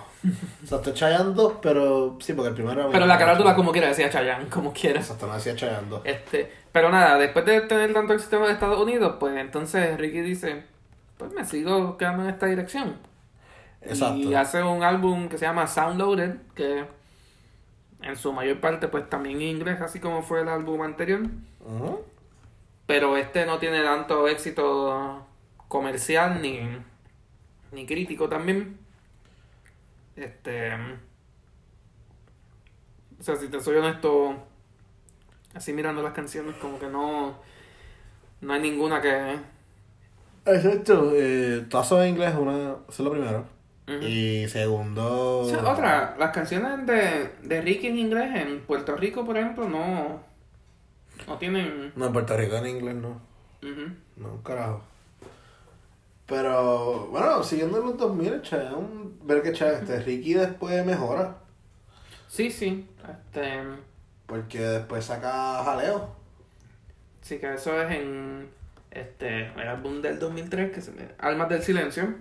[0.63, 4.11] Exacto, Chayanne 2, pero sí, porque el primero era Pero la carátula como quiera decía
[4.11, 4.99] Chayanne, como quiera.
[4.99, 6.01] Exacto, no decía Chayanne 2.
[6.03, 10.65] Este, pero nada, después de tener tanto éxito en Estados Unidos, pues entonces Ricky dice,
[11.17, 13.08] pues me sigo quedando en esta dirección.
[13.83, 14.17] Exacto.
[14.17, 16.85] Y hace un álbum que se llama Sound Loaded, que
[18.03, 21.23] en su mayor parte pues también inglés, así como fue el álbum anterior.
[21.61, 22.05] Ujú.
[22.87, 25.27] Pero este no tiene tanto éxito
[25.69, 26.61] comercial ni,
[27.73, 28.79] ni crítico también.
[30.17, 30.73] Este.
[33.19, 34.37] O sea, si te soy honesto,
[35.55, 37.37] así mirando las canciones, como que no.
[38.41, 39.39] No hay ninguna que.
[40.47, 43.58] Exacto, eh, todas son en inglés, una, eso es lo primero.
[44.03, 45.41] Y segundo...
[45.41, 49.69] O sea, otra, las canciones de, de Ricky en inglés en Puerto Rico, por ejemplo,
[49.69, 50.21] no.
[51.27, 51.93] No tienen.
[51.97, 53.21] No, en Puerto Rico en inglés no.
[53.63, 53.93] Ujú.
[54.17, 54.83] No, carajo.
[56.27, 61.39] Pero, bueno, siguiendo en los 2000, Chayanne, ver que Chayanne, este, Ricky después mejora.
[62.29, 62.87] Sí, sí.
[63.09, 63.63] Este.
[64.27, 66.15] Porque después saca jaleo.
[67.23, 68.51] Sí, que eso es en
[68.91, 71.09] este el álbum del 2003, que se me...
[71.19, 72.15] Almas del Silencio.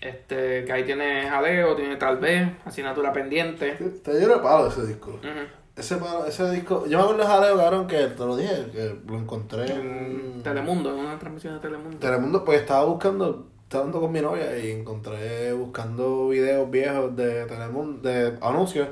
[0.00, 3.72] Este, que ahí tiene Jaleo, tiene Tal vez, Asignatura Pendiente.
[4.02, 5.10] Te dio de palo ese disco.
[5.12, 5.46] Ujú.
[5.74, 8.96] Ese, palo- ese disco, yo me acuerdo de jaleo, cabrón, que te lo dije, que
[9.06, 11.98] lo encontré en Telemundo, en una transmisión de Telemundo.
[11.98, 17.44] Telemundo, pues estaba buscando, estaba andando con mi novia y encontré buscando videos viejos de
[17.44, 18.88] Telemundo, de anuncios,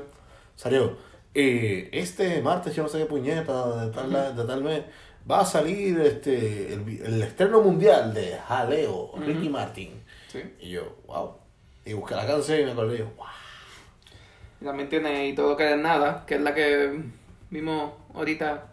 [0.55, 0.95] salió.
[1.33, 4.83] Y este martes, yo no sé qué puñeta, de tal, de tal mes,
[5.29, 10.04] va a salir este el, el estreno mundial de Jaleo, Ricky Martin.
[10.41, 10.53] Sí.
[10.67, 11.31] Y yo, wow.
[11.85, 13.25] Y busqué la canción y me acordé, y yo, wow.
[14.61, 16.99] Y también tiene Y Todo Queda en Nada, que es la que
[17.49, 18.65] vimos ahorita.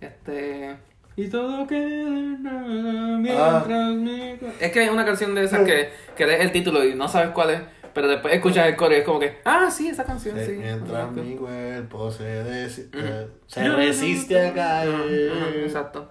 [0.00, 0.76] Este.
[1.16, 5.90] Y todo queda en nada mientras me- Es que hay una canción de esas que,
[6.16, 7.60] que lees el título y no sabes cuál es,
[7.92, 10.52] pero después escuchas el coro y es como que, ah, sí, esa canción, sí.
[10.52, 11.24] Mientras Exacto.
[11.24, 12.24] mi cuerpo se,
[12.66, 15.32] eh, se resiste a caer.
[15.64, 16.08] Exacto.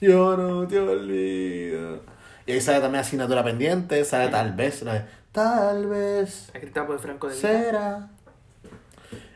[0.00, 2.00] Yo no te olvido.
[2.46, 6.98] Y ahí sale también asignatura pendiente, sale tal vez, la de, tal vez Escrita por
[7.00, 7.48] Franco de Vita.
[7.48, 8.10] será.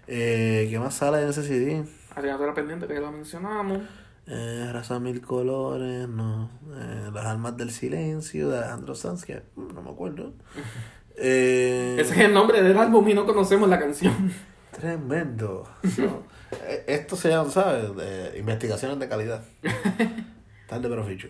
[0.06, 1.84] Eh, ¿Qué más sale en ese CD?
[2.14, 3.78] Asignatura pendiente que ya lo mencionamos.
[4.26, 6.50] Eh, Raza Mil Colores, no.
[6.72, 10.32] Eh, Las Almas del Silencio de Alejandro Sanz, que mm, no me acuerdo.
[11.22, 14.32] Eh, Ese es el nombre del álbum y no conocemos la canción.
[14.70, 15.68] Tremendo.
[15.98, 16.22] No.
[16.86, 17.94] Esto se llama, ¿sabes?
[17.94, 19.44] De investigaciones de calidad.
[20.66, 21.28] Tarde pero ficho.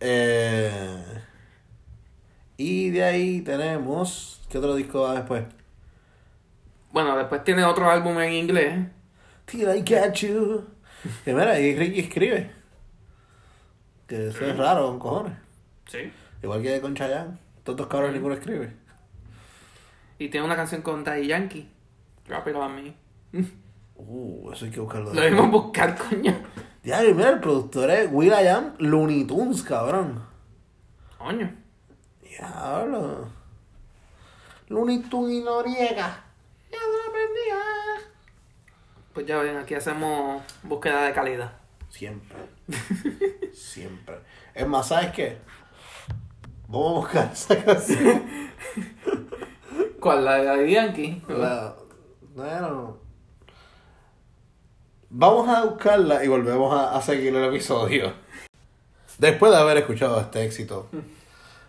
[0.00, 1.04] Eh,
[2.56, 4.40] y de ahí tenemos.
[4.48, 5.44] ¿Qué otro disco va después?
[6.92, 8.86] Bueno, después tiene otro álbum en inglés.
[9.44, 10.66] Till I Get You.
[11.24, 12.50] Que mira, y Ricky escribe.
[14.06, 15.38] Que eso es raro, con cojones.
[15.86, 16.10] Sí.
[16.42, 17.38] Igual que con Chayanne.
[17.62, 18.72] Todos cabrones ninguno escribe.
[20.18, 21.68] Y tiene una canción con Daddy Yankee.
[22.26, 22.94] Rápido a mí.
[23.96, 25.14] Uh, eso hay que buscarlo.
[25.14, 26.34] Lo debemos buscar, coño.
[26.82, 30.24] Diablo, mira, el productor es Will I Am Looney Tunes, cabrón.
[31.18, 31.54] Coño.
[32.22, 33.28] Diablo.
[34.68, 36.24] Looney Tunes y Noriega.
[36.70, 37.40] Ya lo aprendí.
[39.12, 41.52] Pues ya ven, aquí hacemos búsqueda de calidad.
[41.90, 42.38] Siempre.
[43.52, 44.20] Siempre.
[44.54, 45.38] Es más, ¿sabes qué?
[46.68, 48.22] Vamos a buscar esa canción.
[50.00, 50.24] ¿Cuál?
[50.24, 51.22] ¿La de Yankee?
[51.28, 51.74] La-
[52.34, 52.99] Bueno.
[55.12, 58.12] Vamos a buscarla y volvemos a, a seguir el episodio.
[59.18, 60.86] Después de haber escuchado este éxito.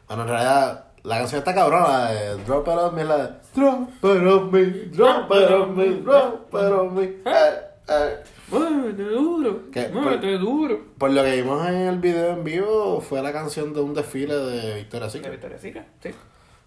[0.08, 3.90] Bueno, en realidad, la canción está cabrona de Drop It On Me, la de Drop
[4.04, 4.62] It On Me,
[4.92, 7.04] Drop It On Me, Drop It On Me.
[7.04, 8.24] Eh, eh.
[8.50, 9.72] Muévete duro.
[9.72, 9.90] ¿Qué?
[9.90, 10.80] Muévete duro.
[11.00, 14.36] Por lo que vimos en el video en vivo, fue la canción de un desfile
[14.36, 15.32] de Victoria ¿De Secret.
[15.32, 15.88] Victoria Secret?
[16.04, 16.10] Sí.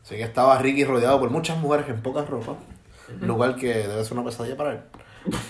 [0.02, 2.56] Así que estaba Ricky rodeado por muchas mujeres en pocas ropas.
[3.36, 4.80] Cual que debe ser una pesadilla para él.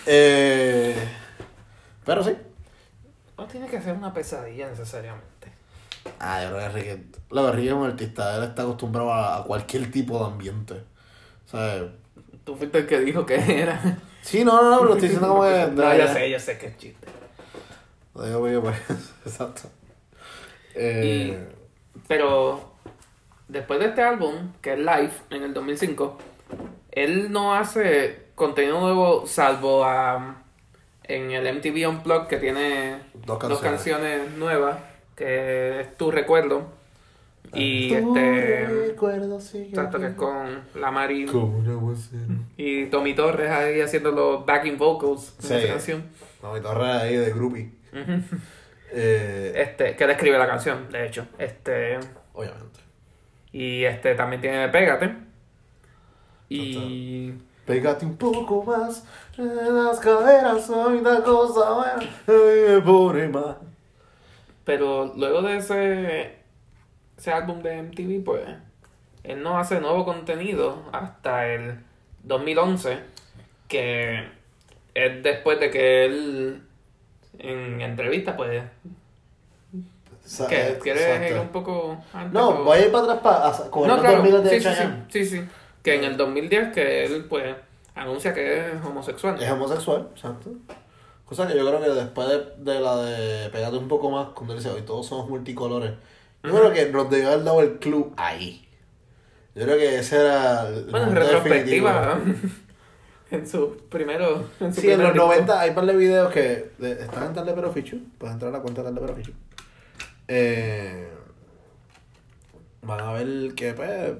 [0.06, 0.94] Eh,
[2.04, 2.36] pero sí.
[3.36, 5.52] No tiene que ser una pesadilla necesariamente.
[6.20, 7.10] Ah, yo creo que Ricky.
[7.30, 8.36] Lo que Ricky es un artista.
[8.36, 10.74] Él está acostumbrado a, a cualquier tipo de ambiente.
[11.46, 11.88] O sea.
[12.44, 13.98] Tú fuiste el que dijo que era.
[14.22, 15.66] Sí, no, no, no, pero lo estoy diciendo como que.
[15.74, 17.06] No, yo sé, yo sé que es chiste.
[18.14, 19.62] Lo digo porque, pues, exacto.
[20.74, 21.48] Eh,
[22.08, 22.74] Pero
[23.48, 26.18] después de este álbum, que es Live, en el 2005,
[26.92, 30.42] él no hace contenido nuevo salvo a,
[31.04, 34.30] en el MTV Unplugged que tiene Dos dos canciones.
[34.36, 34.78] nuevas,
[35.16, 36.66] que es Tu Recuerdo.
[37.52, 38.66] Y tu este...
[38.88, 41.26] recuerdo Exacto, que es con la Mari
[42.56, 45.54] y Tommy Torres ahí haciendo los backing vocals en Sí.
[45.54, 46.04] esa canción.
[46.42, 47.70] No, mi torre ahí de groupie.
[48.92, 51.26] Eh, Este, que él escribe la canción, de hecho.
[51.38, 51.98] Este,
[52.32, 52.80] obviamente.
[53.52, 55.14] Y este también tiene Pégate.
[56.48, 57.32] Y.
[57.66, 59.04] Pégate un poco más
[59.38, 63.56] en las caderas, soy una cosa buena, me pone más.
[64.64, 66.36] Pero luego de ese,
[67.16, 68.42] ese álbum de MTV, pues,
[69.22, 71.78] él no hace nuevo contenido hasta el
[72.22, 72.98] 2011,
[73.68, 74.28] que
[74.94, 76.62] es después de que él,
[77.38, 78.62] en entrevista, pues,
[80.24, 81.34] Sa- que eh, ¿quieres exacto.
[81.34, 82.32] ir un poco antes?
[82.32, 84.68] No, o- voy a ir para atrás para coger No, los claro, 2000 de sí,
[84.68, 85.48] sí, sí, sí,
[85.84, 87.54] que en el 2010 que él, pues,
[87.94, 89.40] anuncia que es homosexual.
[89.40, 90.50] Es homosexual, exacto.
[91.24, 94.54] Cosa que yo creo que después de, de la de Pégate un poco más, cuando
[94.54, 95.92] él dice hoy todos somos multicolores,
[96.42, 98.66] yo creo que nos debió haber dado el club ahí.
[99.54, 102.18] Yo creo que ese era el Bueno, en retrospectiva,
[103.30, 104.44] en su primero.
[104.60, 105.26] En su Sí, en los disco.
[105.28, 107.98] 90 hay par de videos que de- están en Tarde Pero Fichu.
[108.18, 109.32] Puedes entrar a la cuenta de Tarde Pero Fichu.
[110.28, 111.08] Eh,
[112.82, 114.12] van a ver que, pues.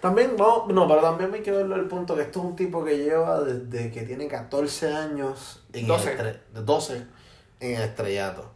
[0.00, 2.98] También, vamos, no, pero también que verlo el punto que esto es un tipo que
[2.98, 6.12] lleva desde que tiene 14 años en 12.
[6.12, 7.06] el estre- de 12
[7.60, 8.50] en el estrellato.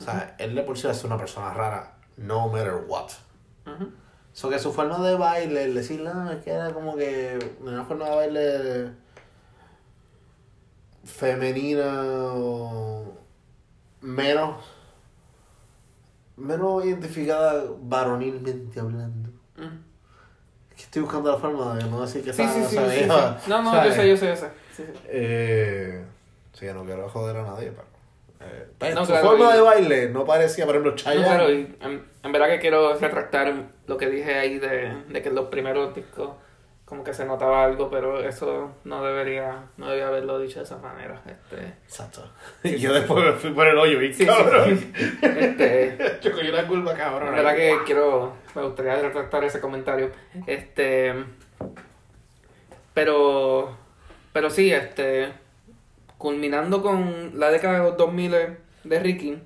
[0.00, 3.10] O sea, él de por sí es una persona rara, no matter what.
[3.66, 3.90] Ujú.
[4.32, 7.84] So que su forma de baile, el decir, no, es que era como que una
[7.84, 8.90] forma de baile
[11.04, 13.04] femenina o
[14.00, 14.56] menos
[16.36, 19.19] menos identificada varonilmente hablando.
[20.90, 24.08] Estoy buscando la forma de no decir que Sí, sí, sí, No, no, yo sé,
[24.08, 24.48] yo sé, yo sé.
[24.76, 24.82] Sí.
[25.06, 26.04] Eh,
[26.52, 28.50] sí, no quiero joder a nadie, pero...
[28.50, 31.24] eh, No, su claro, forma y- de baile no parecía, por ejemplo, No, Chayanne.
[31.24, 33.54] claro, y en, en verdad que quiero retractar
[33.86, 36.30] lo que dije ahí de, de que los primeros discos
[36.90, 40.76] como que se notaba algo, pero eso no debería, no debía haberlo dicho de esa
[40.78, 41.22] manera.
[41.24, 42.28] Este, Exacto.
[42.64, 44.76] Y yo después me fui por el hoyo, y sí, cabrón.
[44.76, 44.92] sí.
[45.22, 47.28] Este, Yo cogí una curva, cabrón.
[47.28, 50.10] En verdad que quiero, me gustaría retractar ese comentario.
[50.48, 51.14] Este,
[52.92, 53.76] pero,
[54.32, 55.32] pero sí, este,
[56.18, 58.34] culminando con la década de los 2000
[58.82, 59.38] de Ricky,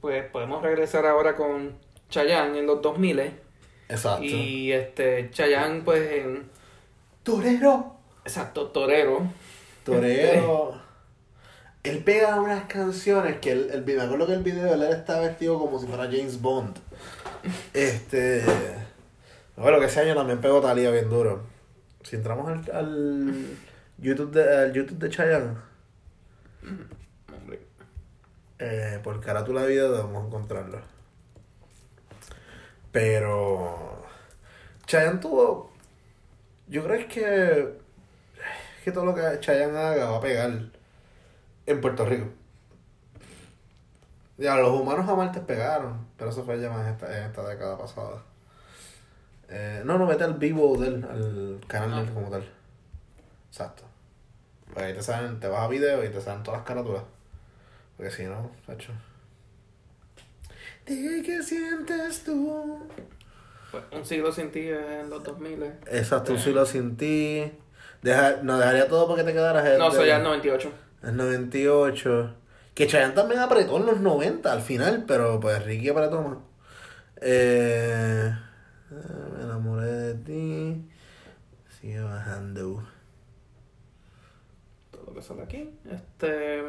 [0.00, 1.76] pues podemos regresar ahora con
[2.10, 3.43] Chayanne en los 2000
[3.88, 4.24] Exacto.
[4.24, 6.48] y este Chayanne pues en,
[7.22, 7.96] Torero.
[8.24, 9.22] exacto, torero.
[9.84, 10.82] Torero.
[11.82, 15.58] Él pega unas canciones que el, el, me acuerdo que el video él está vestido
[15.58, 16.76] como si fuera James Bond.
[17.74, 18.42] Este.
[19.56, 21.42] Bueno, que ese año también pegó Talía bien duro.
[22.02, 23.46] Si entramos al, al
[23.98, 25.56] YouTube de al YouTube de Chayanne,
[27.34, 27.60] Hombre,
[28.58, 30.93] eh, por carátula de video debemos encontrarlo.
[32.94, 34.04] Pero
[34.86, 35.72] Chayanne tuvo.
[36.68, 37.78] Yo creo que.
[38.84, 40.52] Que todo lo que Chayanne haga va a pegar
[41.66, 42.28] en Puerto Rico.
[44.38, 47.42] Ya, los humanos a Marte pegaron, pero eso fue ya más en esta, en esta
[47.48, 48.22] década pasada.
[49.48, 52.48] Eh, no, no, vete al vivo de él, al canal él como tal.
[53.48, 53.82] Exacto.
[54.72, 57.02] Pues ahí te salen, te vas a video y te salen todas las carátulas.
[57.96, 58.92] Porque si no, Sacho.
[60.86, 62.78] Dime qué sientes tú.
[63.70, 67.50] pues, un siglo sin ti en los 2000 Exacto, un siglo sin ti.
[68.02, 70.70] Deja, no dejaría todo porque te quedaras el No, de- soy ya el 98.
[71.02, 72.34] el 98.
[72.74, 76.38] Que Chayanne también apretó en los 90 al final, pero pues Ricky apretó más.
[77.20, 78.30] Eh,
[78.90, 78.94] eh,
[79.38, 80.88] me enamoré de ti.
[81.80, 82.82] Sigue bajando.
[84.90, 85.70] Todo lo que sale aquí.
[85.90, 86.62] Este.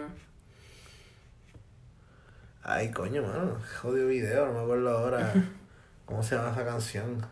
[2.67, 3.57] Ay, coño, mano.
[3.79, 5.33] Jodido video, no me acuerdo ahora
[6.05, 7.23] cómo se llama esa canción.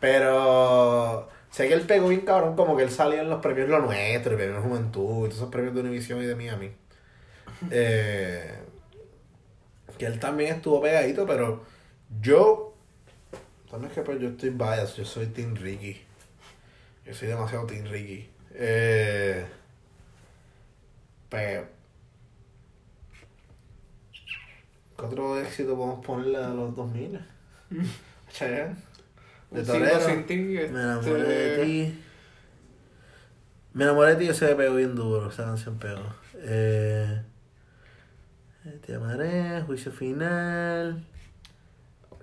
[0.00, 3.78] Pero sé que él pegó bien cabrón, como que él salió en los premios Lo
[3.78, 6.72] Nuestro, y premios Juventud, todos esos premios de Univision y de Miami.
[7.70, 8.58] Eh,
[9.96, 11.64] que él también estuvo pegadito, pero
[12.20, 12.74] yo.
[13.70, 16.02] También es que pues, yo estoy biased, yo soy Team Ricky.
[17.06, 18.28] Yo soy demasiado Team Ricky.
[18.54, 19.46] Eh,
[21.30, 21.73] pero.
[24.96, 27.20] ¿Qué otro éxito podemos ponerle a los 2000?
[28.32, 28.76] Chayanne.
[29.50, 30.00] De Torero.
[30.08, 30.34] Me este,
[30.80, 32.02] enamoré de ti.
[33.72, 36.02] Me enamoré de ti, ese me pegó bien duro, esa canción pegó.
[36.38, 37.22] Eh,
[38.84, 41.04] te amaré, juicio final.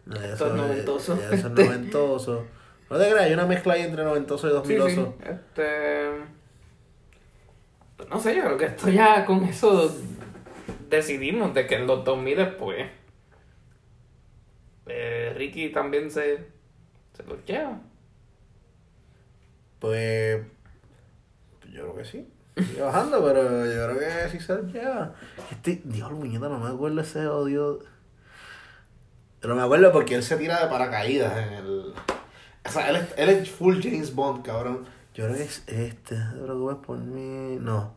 [0.06, 1.18] No, ya Esto es eso- noventoso.
[1.22, 2.46] ya eso es noventoso.
[2.90, 5.06] No te creas, hay una mezcla ahí entre noventoso y Sí, 2000 sí.
[5.24, 6.10] Este.
[8.10, 9.96] No sé, yo creo que esto ya con eso
[10.92, 12.88] decidimos de que en los 2000 después.
[14.88, 16.48] eh, Ricky también se.
[17.14, 17.80] se lo lleva.
[19.80, 20.44] Pues.
[21.72, 22.28] Yo creo que sí.
[22.58, 25.16] Sigue bajando, pero yo creo que sí se lo lleva.
[25.50, 27.80] Este, Dios, muñeca, no me acuerdo ese odio.
[29.40, 31.94] Pero me acuerdo porque él se tira de paracaídas en el.
[32.64, 34.86] O sea, él es, él es full James Bond, cabrón.
[35.16, 36.16] Yo creo que es este.
[36.16, 37.58] No te preocupes por mí.
[37.60, 37.96] No.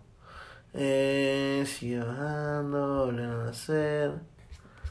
[0.74, 4.10] Eh, sigue bajando, volver a nacer.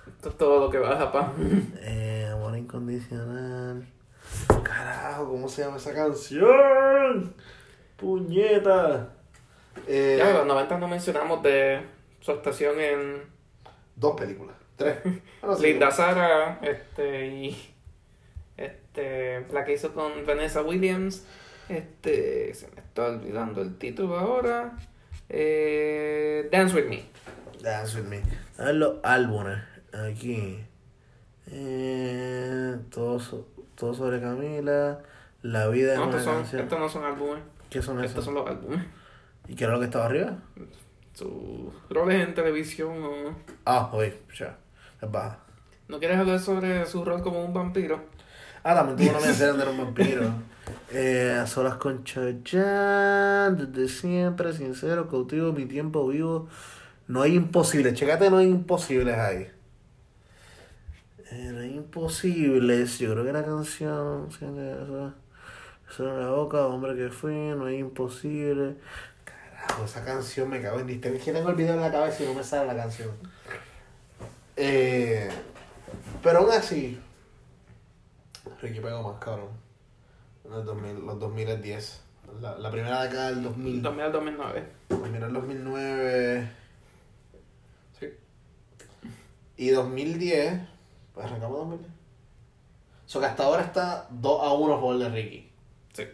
[0.07, 1.33] Esto es todo lo que baja, pa.
[1.81, 3.85] Eh, amor incondicional.
[4.63, 7.33] Carajo, ¿cómo se llama esa canción?
[7.97, 9.09] Puñeta.
[9.87, 11.81] Eh, Ya, en los 90 no mencionamos de
[12.21, 13.23] su actuación en
[13.95, 14.55] Dos películas.
[14.75, 14.97] Tres.
[15.41, 17.75] Bueno, sí, Linda Sara, este, y
[18.55, 21.25] este, la que hizo con Vanessa Williams,
[21.67, 24.77] este, se me está olvidando el título ahora,
[25.35, 27.03] eh, Dance With Me.
[27.61, 28.21] Dance with me.
[28.57, 29.57] A ver los álbumes.
[29.93, 30.59] Aquí.
[31.47, 33.19] Eh, todo,
[33.75, 34.99] todo sobre Camila.
[35.41, 38.25] La vida de No, estos, son, estos no son álbumes, ¿Qué son estos esos?
[38.25, 38.79] son los álbumes.
[39.47, 40.37] ¿Y qué era lo que estaba arriba?
[41.13, 43.35] Sus roles en televisión o...
[43.65, 44.57] Ah, oye, ya.
[45.01, 45.39] Es baja.
[45.89, 48.05] ¿No quieres hablar sobre su rol como un vampiro?
[48.63, 50.23] Ah, también tuvo una mención de un vampiro.
[50.91, 56.47] Eh, a solas con Chayanne, desde siempre, sincero, cautivo, mi tiempo vivo.
[57.07, 59.51] No hay imposibles, chécate, no hay imposibles ahí.
[61.31, 65.15] Eh, no hay imposibles, yo creo que la canción, en
[66.19, 68.75] la boca, hombre que fui, no hay imposible.
[69.25, 71.17] Carajo, esa canción me cago en distinto.
[71.17, 73.11] Es que tengo el video en la cabeza y no me sale la canción.
[74.55, 75.27] Eh,
[76.21, 76.99] pero aún así,
[78.61, 79.62] Ricky pegó más cabrón.
[80.55, 82.01] El 2000, los 2010.
[82.41, 83.81] La, la primera década del 2000.
[83.81, 84.63] 2000 al 2009.
[84.87, 86.49] Terminó el 2009.
[87.99, 88.07] Sí.
[89.57, 90.59] Y 2010.
[91.13, 91.91] Pues arrancamos 2010.
[93.05, 95.51] O sea que hasta ahora está 2 a 1 a favor de Ricky.
[95.93, 96.07] Sí.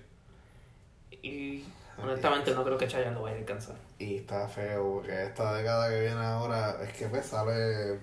[1.22, 1.64] Y
[2.02, 3.76] honestamente no creo que Chayanne lo vaya a alcanzar.
[4.00, 8.00] Y está feo porque esta década que viene ahora es que pues sale.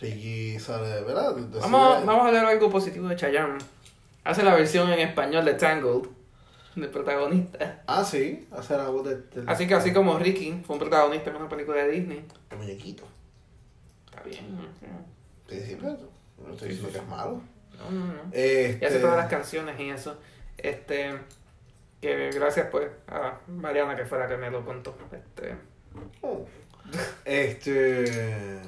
[0.00, 1.34] Ricky sale, ¿verdad?
[1.36, 3.58] Decide- Vamos, vamos a hablar algo positivo de Chayanne.
[4.24, 6.08] Hace la versión en español de Tangled,
[6.76, 7.82] de protagonista.
[7.86, 11.36] Ah, sí, hace la voz de, Así que así como Ricky fue un protagonista en
[11.36, 12.26] una película de Disney.
[12.50, 13.04] El muñequito.
[14.06, 14.46] Está bien.
[15.48, 15.98] Sí, sí, pero
[16.44, 17.42] no estoy diciendo que es malo.
[17.78, 18.22] No, no, no.
[18.32, 18.78] Este...
[18.80, 20.16] Y hace todas las canciones y eso.
[20.56, 21.18] Este.
[22.00, 24.96] Que gracias pues a Mariana que fue la que me lo contó.
[25.12, 25.54] Este.
[26.22, 26.46] Oh.
[27.24, 28.60] Este.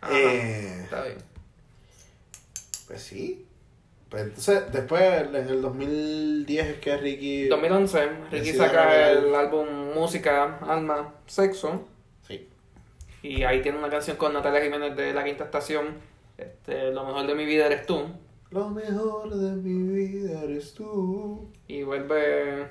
[0.00, 0.12] Ajá.
[0.14, 1.18] Eh, Está bien.
[2.86, 3.46] pues sí.
[4.10, 7.46] Pues entonces, después en el 2010 es que Ricky.
[7.46, 11.86] 2011, Ricky saca el álbum Música, Alma, Sexo.
[12.26, 12.48] Sí.
[13.22, 15.94] Y ahí tiene una canción con Natalia Jiménez de La Quinta Estación.
[16.36, 18.02] Este, Lo mejor de mi vida eres tú.
[18.50, 21.48] Lo mejor de mi vida eres tú.
[21.68, 22.66] Y vuelve.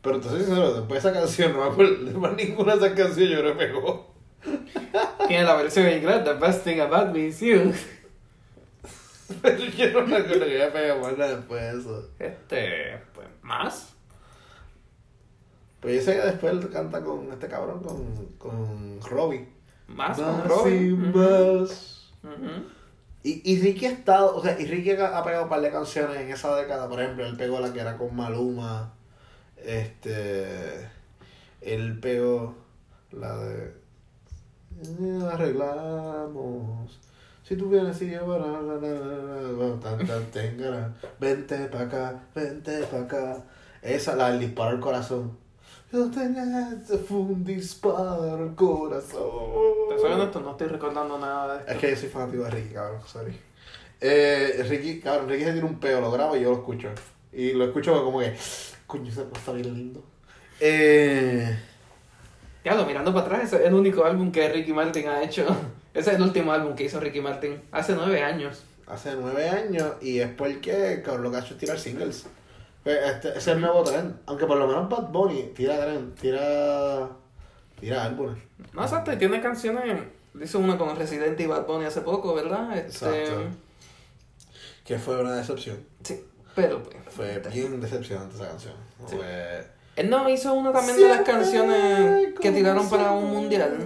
[0.00, 2.98] Pero entonces, sincero, después de esa canción, no me acuerdo de más ninguna de esas
[2.98, 4.14] canciones, yo creo que pegó.
[5.28, 7.74] Tiene la versión en inglés, The Best Thing About Me Is You.
[9.42, 12.08] Pero yo no me acuerdo que ya pegó más nada después de eso.
[12.18, 13.92] Este, pues, más.
[15.80, 19.48] Pero yo sé que después él canta con este cabrón, con, con Robbie.
[19.88, 20.50] Más con Más.
[20.50, 21.18] Ujú.
[21.18, 22.06] más.
[23.22, 26.16] Y, y Ricky ha estado, o sea, y Ricky ha pegado un par de canciones
[26.18, 28.94] en esa década, por ejemplo, él pegó la que era con Maluma,
[29.62, 30.88] este,
[31.60, 32.54] él pegó
[33.12, 33.74] la de
[34.82, 36.98] "Eh, arreglamos,
[37.94, 38.10] si
[40.06, 43.42] tan tengara, vente pa' acá, vente pa' acá,
[43.82, 45.36] esa, la del disparo al corazón.
[45.92, 46.68] Yo tenía,
[47.08, 49.88] fue un disparo al corazón.
[49.88, 51.72] Te soy honesto, no estoy recordando nada de esto.
[51.72, 53.36] Es que yo soy fanático de Ricky, cabrón, sorry.
[54.00, 56.88] Eh, Ricky, cabrón, Ricky se tiene un peo, lo grabo y yo lo escucho.
[57.32, 58.36] Y lo escucho como que,
[58.86, 60.02] coño, ese está bien lindo.
[60.60, 61.58] Eh,
[62.64, 65.46] Ya, lo mirando para atrás, es el único álbum que Ricky Martin ha hecho.
[65.92, 67.60] Ese es el último álbum que hizo Ricky Martin.
[67.72, 68.62] Hace nueve años.
[68.86, 72.26] hace nueve años y después que, cabrón, lo que ha hecho es tirar singles.
[72.82, 74.18] Pues, Este, ese es el nuevo tren.
[74.26, 77.08] Aunque por lo menos Bad Bunny tira tren, tira,
[77.78, 78.38] tira álbumes.
[78.72, 80.02] No, exacto, y tiene canciones.
[80.40, 82.76] Hizo una con Resident y Bad Bunny hace poco, ¿verdad?
[82.76, 83.56] Este, Exacto.
[84.84, 85.78] Que fue una decepción.
[86.02, 86.24] Sí,
[86.54, 86.96] pero pues.
[87.10, 88.74] Fue bien decepcionante esa canción.
[89.06, 89.16] Sí.
[89.16, 89.66] Fue...
[89.96, 93.76] Él no hizo una también de las canciones que tiraron para un mundial.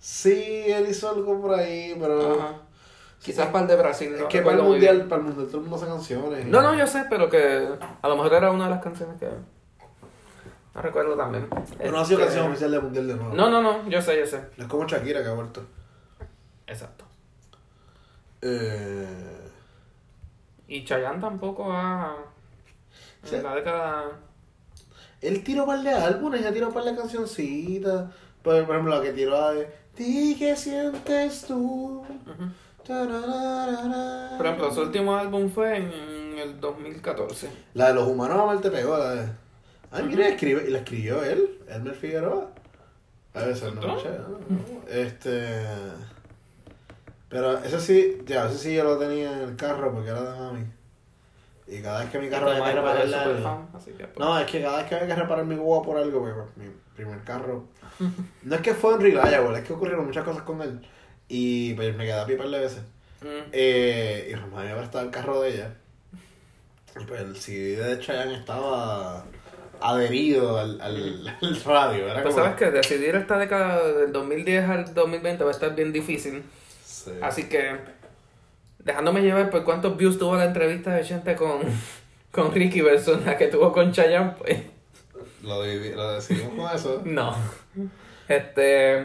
[0.00, 2.34] Sí, él hizo algo por ahí, pero.
[2.40, 2.54] Ajá.
[3.22, 4.14] Quizás para el de Brasil.
[4.14, 5.08] Es no que para el mundial, bien.
[5.10, 6.46] para el mundial todo el mundo hace canciones.
[6.46, 7.68] No, no, yo sé, pero que
[8.00, 9.28] a lo mejor era una de las canciones que.
[10.74, 11.46] No recuerdo también.
[11.76, 13.34] Pero no ha sido Este, canción oficial del mundial de nuevo.
[13.34, 14.40] No, no, no, yo sé, yo sé.
[14.56, 15.62] No es como Shakira que ha vuelto.
[16.66, 17.04] Exacto.
[18.40, 19.48] Eh,
[20.68, 22.16] Y Chayanne tampoco ha.
[23.22, 23.34] Sí.
[23.36, 24.04] En la década.
[25.20, 28.04] él tiró un par de álbumes, ya tiró un par de cancioncitas.
[28.42, 29.68] Por, por ejemplo, la que tiró la de.
[29.96, 32.04] Di que sientes tú.
[34.36, 37.50] Por ejemplo, su último álbum fue en el 2014.
[37.74, 39.28] La de los humanos a mal te pegó, la de.
[39.92, 42.50] Ay, mira, escribe, y la escribió él, Elmer Figueroa.
[43.34, 43.96] A veces no, ¿No?
[44.88, 45.62] Este.
[47.28, 50.40] Pero ese sí, ya, ese sí yo lo tenía en el carro porque era de
[50.40, 50.66] mami.
[51.68, 53.24] Y cada vez que mi carro había que repararla.
[53.24, 56.34] pues, No, es que cada vez que había que reparar mi guagua por algo, porque
[56.34, 57.66] pues, mi primer carro.
[58.42, 60.80] No es que fue en Reliable, es que ocurrieron muchas cosas con él.
[61.28, 62.80] Y pues me quedé a pie par de veces.
[63.22, 65.74] mm, Eh, y Román había prestado el carro de ella.
[67.00, 69.24] Y pues el CD de Chayanne estaba
[69.80, 72.04] adherido al, al, al radio.
[72.10, 75.74] Era Pues como- sabes que decidir esta década del 2010 al 2020 va a estar
[75.74, 76.42] bien difícil.
[76.84, 77.12] Sí.
[77.22, 77.76] Así que,
[78.78, 81.60] dejándome llevar por cuántos views tuvo la entrevista de gente con,
[82.32, 84.58] con Ricky versus la que tuvo con Chayanne, pues
[85.42, 87.02] Lo, lo decidimos con eso.
[87.06, 87.34] no.
[88.28, 88.96] Este,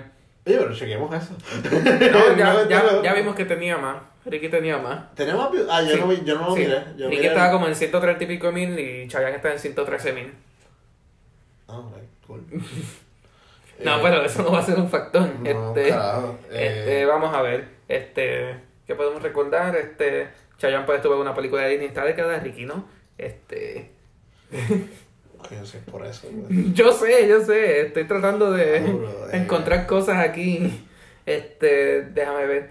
[0.46, 1.34] Oye, pero chequemos eso.
[2.12, 3.98] no, ya, ya, ya vimos que tenía más.
[4.26, 5.14] Ricky tenía más.
[5.16, 5.68] ¿Tenemos views?
[5.70, 6.00] Ah, yo, Sí.
[6.00, 6.62] no, vi- yo no lo Sí.
[6.62, 6.84] miré.
[6.98, 10.14] Yo Ricky miré- estaba como en 130 y pico mil y Chayanne está en 113
[10.14, 10.34] mil.
[11.68, 11.94] Ah, ok,
[12.28, 12.44] cool.
[13.84, 15.28] No, Eh, pero eso no va a ser un factor.
[15.40, 16.40] No, este, carajo.
[16.50, 17.68] este, Eh, vamos a ver.
[17.90, 18.56] Este,
[18.88, 19.76] ¿qué podemos recordar?
[19.76, 22.88] Este, Chayanne pues estuvo en una película de Disney esta década, Ricky, ¿no?
[23.18, 23.92] Este,
[25.38, 26.28] coño, si es por eso.
[26.32, 26.74] güey.
[26.74, 28.96] yo sé, yo sé, estoy tratando de eh.
[29.34, 30.82] encontrar cosas aquí.
[31.26, 32.70] Este, déjame ver.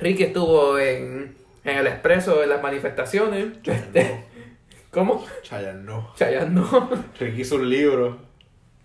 [0.00, 1.34] Ricky estuvo en,
[1.64, 3.46] en el expreso en las manifestaciones.
[3.64, 4.24] Este,
[4.90, 5.24] ¿Cómo?
[5.42, 6.12] Chayanne no.
[6.16, 6.90] Chayanne no.
[7.20, 8.18] Ricky hizo un libro.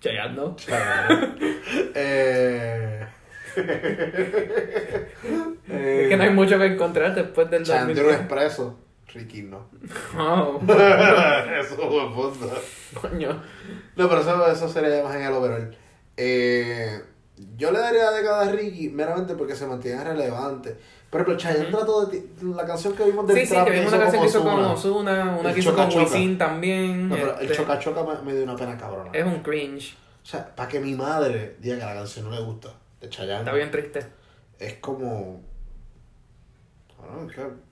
[0.02, 0.56] Chayanne no.
[1.96, 3.06] Eh,
[5.68, 8.20] Es que no hay mucho que encontrar después del tiene un 2010.
[8.20, 8.80] expreso.
[9.14, 9.68] Ricky no.
[10.18, 10.60] Oh,
[11.60, 11.76] eso
[12.14, 12.52] punto.
[13.02, 13.42] coño.
[13.96, 15.76] No, pero eso, eso sería más en el overall.
[16.18, 17.02] Eh,
[17.58, 20.78] yo le daría la década a Ricky meramente porque se mantiene relevante.
[21.10, 22.20] Por ejemplo, Chayanne trató de...
[22.20, 24.64] ti- La canción que vimos del Sí, sí, que vimos una canción que hizo con
[24.64, 25.38] Ozuna.
[25.40, 25.88] Una que hizo con.
[25.88, 27.10] Wisin también.
[27.10, 29.10] No, pero el este, choca choca me, me dio una pena cabrona.
[29.14, 29.96] Es un cringe.
[30.22, 32.70] O sea, para que mi madre diga que la canción no le gusta
[33.02, 33.40] de Chayanne.
[33.40, 34.06] Está bien triste.
[34.60, 35.42] es como.
[36.98, 37.69] Bueno, es que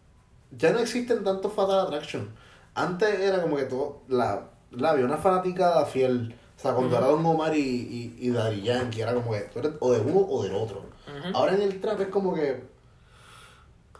[0.51, 2.29] ya no existen tantos Fatal Attraction.
[2.75, 4.01] Antes era como que todo.
[4.07, 6.35] La, la había una fanaticada fiel.
[6.55, 9.59] O sea, cuando era Don Omar y, y, y Daddy Yankee, era como que tú
[9.59, 10.85] eres o de uno o del otro.
[11.33, 12.65] Ahora en el trap es como que.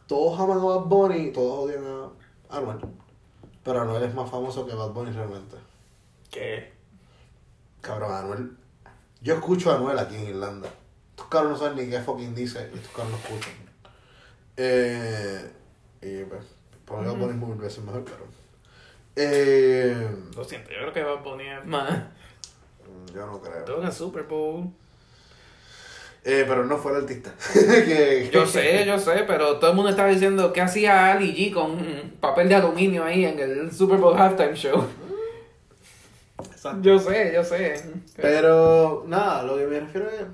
[0.07, 1.83] Todos aman a Bad Bunny, todos odian
[2.49, 2.79] a Anuel.
[3.63, 5.57] Pero Anuel es más famoso que Bad Bunny realmente.
[6.31, 6.71] ¿Qué?
[7.81, 8.57] Cabrón, Anuel.
[9.21, 10.69] Yo escucho a Anuel aquí en Irlanda.
[11.09, 13.53] Estos cabros no saben ni qué fucking dice y estos cabros no escuchan.
[14.55, 15.51] Eh,
[16.01, 16.43] y pues,
[16.85, 18.25] por lo menos mil veces mejor, pero.
[19.15, 22.03] Eh, Lo siento, yo creo que va a poner más.
[23.13, 23.63] yo no creo.
[23.65, 24.69] Todo en el Super Bowl.
[26.23, 27.33] Eh, pero no fue el artista.
[27.53, 31.53] que, Yo sé, yo sé, pero todo el mundo estaba diciendo que hacía Ali G
[31.53, 31.77] con
[32.19, 34.85] papel de aluminio ahí en el Super Bowl halftime show.
[36.51, 36.81] Exacto.
[36.81, 37.81] Yo sé, yo sé.
[38.17, 40.25] Pero, nada, lo que me refiero es.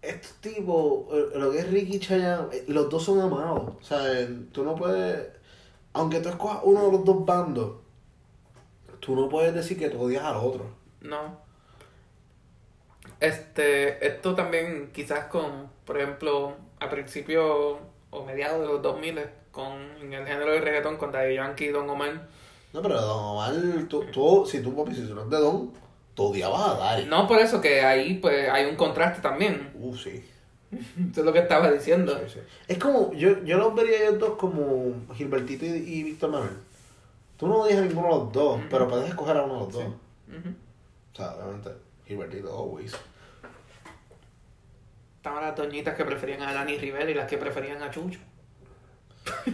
[0.00, 3.72] Estos tipos, eh, lo que es Ricky y Chayanne, eh, los dos son amados.
[3.80, 5.28] O sea, eh, tú no puedes.
[5.92, 7.72] Aunque tú escojas uno de los dos bandos,
[9.00, 10.66] tú no puedes decir que tú odias al otro.
[11.00, 11.40] No.
[13.20, 17.78] Este, esto también quizás con, por ejemplo, a principios
[18.10, 19.20] o mediados de los 2000
[19.50, 22.28] con en el género de reggaetón con Daddy Yankee y Don Omar.
[22.72, 23.54] No, pero Don Omar,
[23.88, 25.72] tú, tú si tú, papi, si tú eres de Don,
[26.18, 27.04] tú odiabas a Dari.
[27.06, 29.70] No por eso que ahí pues hay un contraste también.
[29.74, 30.28] Uh, sí.
[30.72, 32.18] Eso es lo que estaba diciendo.
[32.26, 32.40] Sí, sí.
[32.66, 36.56] Es como, yo, yo los vería ellos dos como Gilbertito y, y Víctor Manuel.
[37.36, 39.72] Tú no odias a ninguno de los dos, pero puedes escoger a uno de los
[39.72, 39.84] dos.
[39.84, 41.70] O sea, obviamente,
[42.04, 42.96] Gilbertito, always.
[45.16, 48.18] Estaban las doñitas que preferían a Dani Rivera y las que preferían a Chucho.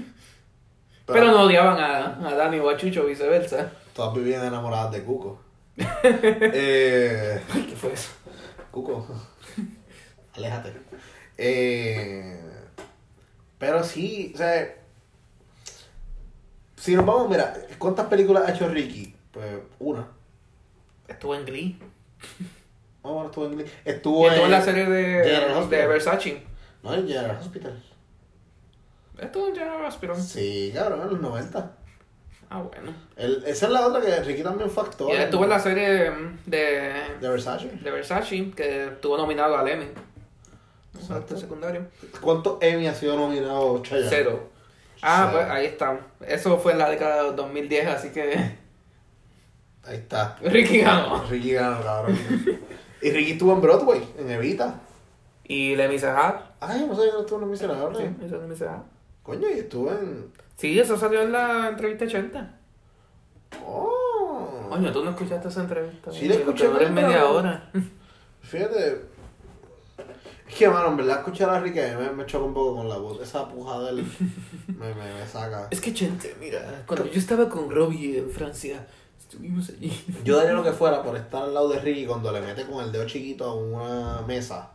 [1.07, 3.71] Pero no odiaban a, a Dani o a Chucho, viceversa.
[3.95, 5.44] Todas vivían enamoradas de Cuco.
[6.05, 8.11] eh, Ay, ¿qué fue eso?
[8.71, 9.07] Cuco,
[10.35, 10.73] aléjate.
[11.37, 12.41] Eh,
[13.59, 14.75] pero sí, o sea,
[16.77, 19.15] si nos vamos, mira, ¿cuántas películas ha hecho Ricky?
[19.33, 19.47] Pues
[19.79, 20.07] una.
[21.09, 21.79] Estuvo en Glee.
[23.03, 25.87] Bueno, estuvo en, Y estuvo estuvo en la serie de, General de.
[25.87, 26.43] Versace.
[26.83, 27.83] No, en General Hospital.
[29.19, 30.23] Estuvo en General Hospital.
[30.23, 31.77] Sí, cabrón, en los 90.
[32.55, 32.95] Ah, bueno.
[33.17, 35.11] El, esa es la otra que Ricky también fue actor.
[35.11, 37.69] Y él estuvo en la serie mm, de, De Versace.
[37.69, 39.87] de Versace, que estuvo nominado al Emmy.
[40.97, 41.37] Exacto.
[41.37, 41.89] Secundario.
[42.21, 44.09] ¿Cuántos Emmy ha sido nominado Chayanne?
[44.09, 44.51] Cero.
[45.03, 45.33] Ah, Cero.
[45.33, 45.99] pues ahí está.
[46.25, 48.35] Eso fue en la década de 2010, así que
[49.85, 50.37] Ahí está.
[50.41, 51.25] Ricky ganó.
[51.29, 52.17] Ricky ganó, cabrón.
[53.03, 54.81] Y Ricky estuvo en Broadway, en Evita.
[55.43, 56.41] Y Le Miserable.
[56.61, 57.99] Ay, yo no sabía que no estuvo en Miserable.
[57.99, 58.85] Sí, eso es Le Miserable.
[59.25, 60.31] Coño, y estuvo en.
[60.57, 62.59] Sí, eso salió en la entrevista 80.
[63.67, 64.67] Oh.
[64.69, 66.11] Coño, tú no escuchaste esa entrevista.
[66.13, 67.71] Sí, la escuché, pero- media hora.
[68.43, 69.03] Fíjate.
[70.49, 72.77] Es que, mano, en verdad, escuchar a Ricky a mí me, me choca un poco
[72.77, 73.21] con la voz.
[73.21, 74.05] Esa puja de él
[74.69, 75.69] me, me, me saca.
[75.71, 78.87] Es que, gente, mira, cuando yo estaba con Robbie en Francia,
[79.19, 79.91] estuvimos allí.
[80.25, 82.85] Yo daría lo que fuera por estar al lado de Ricky cuando le mete con
[82.85, 84.71] el dedo chiquito a una mesa.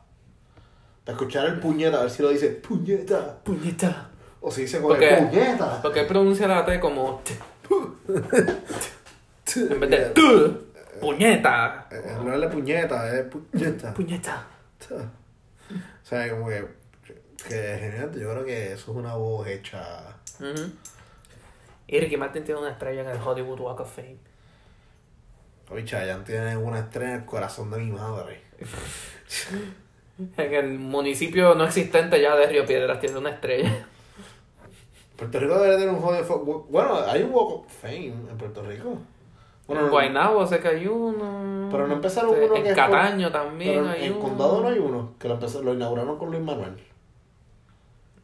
[1.06, 3.40] Para escuchar el puñeta, a ver si lo dice puñeta.
[3.44, 4.09] Puñeta.
[4.42, 5.82] O si dice Porque- puñeta.
[5.82, 7.22] Porque él pronuncia la T como.
[9.56, 10.22] En vez de T.
[11.02, 11.88] Puñeta.
[11.92, 13.94] Eh, No es la puñeta, es puñeta.
[13.94, 14.48] Puñeta.
[14.92, 16.66] O sea, como que.
[17.48, 19.98] Que genial, yo creo que eso es una voz hecha.
[20.40, 20.72] Ujú.
[21.88, 24.18] Y Ricky Martin tiene una estrella en el Hollywood Walk of Fame.
[25.72, 28.42] Oye, Chayanne tiene una estrella en el corazón de mi madre.
[30.36, 33.88] En el municipio no existente ya de Río Piedras tiene una estrella.
[35.20, 36.63] Puerto Rico debería tener un Hall of Fame.
[36.70, 38.97] Bueno, hay un Walk of Fame en Puerto Rico.
[39.67, 41.67] Bueno, en Guaynabo sé que hay uno.
[41.72, 44.22] Pero no empezaron Este, uno En que es por- Cataño también pero hay en uno.
[44.22, 46.76] Condado no hay uno, que lo, empezó, lo inauguraron con Luis Manuel.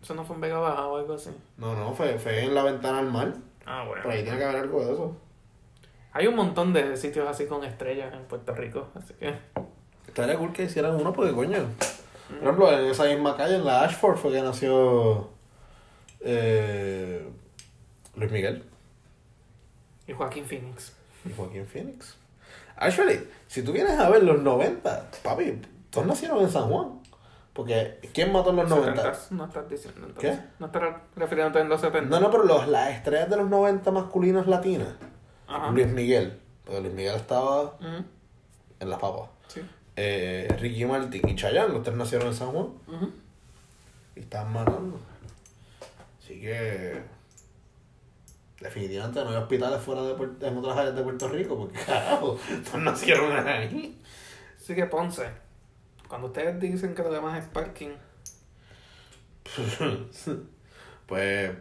[0.01, 1.31] Eso no fue en Vega Baja o algo así.
[1.57, 3.33] No, no, fue, fue en la ventana al mar.
[3.65, 4.03] Ah, bueno.
[4.03, 5.15] Por ahí tiene que haber algo de eso.
[6.13, 9.35] Hay un montón de sitios así con estrellas en Puerto Rico, así que...
[10.07, 11.57] Estaría cool que hicieran uno porque, coño.
[12.29, 15.27] Por ejemplo, en esa misma calle, en la Ashford, fue que nació
[16.25, 17.25] eh,
[18.15, 18.63] Luis Miguel
[20.07, 20.93] Y Joaquín Phoenix.
[21.23, 22.17] y Joaquín Phoenix.
[22.77, 26.99] Actually, si tú vienes a ver los 90, papi, todos nacieron en San Juan.
[27.53, 29.13] Porque, ¿quién mató en los 90?
[29.13, 30.37] 70s, No estás diciendo entonces.
[30.37, 30.45] ¿Qué?
[30.59, 30.83] No estás
[31.15, 32.09] refiriéndote en los 70.
[32.09, 34.89] No, no, pero los, las estrellas de los 90 masculinas latinas.
[35.47, 35.71] Ajá.
[35.71, 36.37] Luis Miguel.
[36.65, 38.03] Porque Luis Miguel estaba Ujú,
[38.81, 39.29] en las papas.
[39.47, 39.61] Sí.
[39.95, 42.67] Eh, Ricky Martin y Chayanne, los tres nacieron en San Juan.
[44.17, 44.99] Y estaban matando.
[46.25, 47.03] Así que.
[48.59, 52.39] Definitivamente no hay hospitales fuera de Puerto, en otras áreas de Puerto Rico, porque carajo,
[52.65, 54.01] todos nacieron ahí.
[54.57, 55.27] Así que Ponce,
[56.07, 57.91] cuando ustedes dicen que lo demás es parking,
[61.05, 61.51] pues.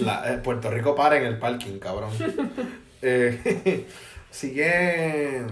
[0.00, 2.10] La, eh, Puerto Rico para en el parking, cabrón.
[3.06, 3.86] Eh,
[4.30, 5.44] así que.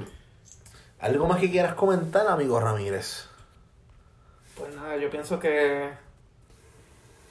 [1.00, 3.28] ¿Algo más que quieras comentar, amigo Ramírez?
[4.56, 5.90] pues nada, yo pienso que...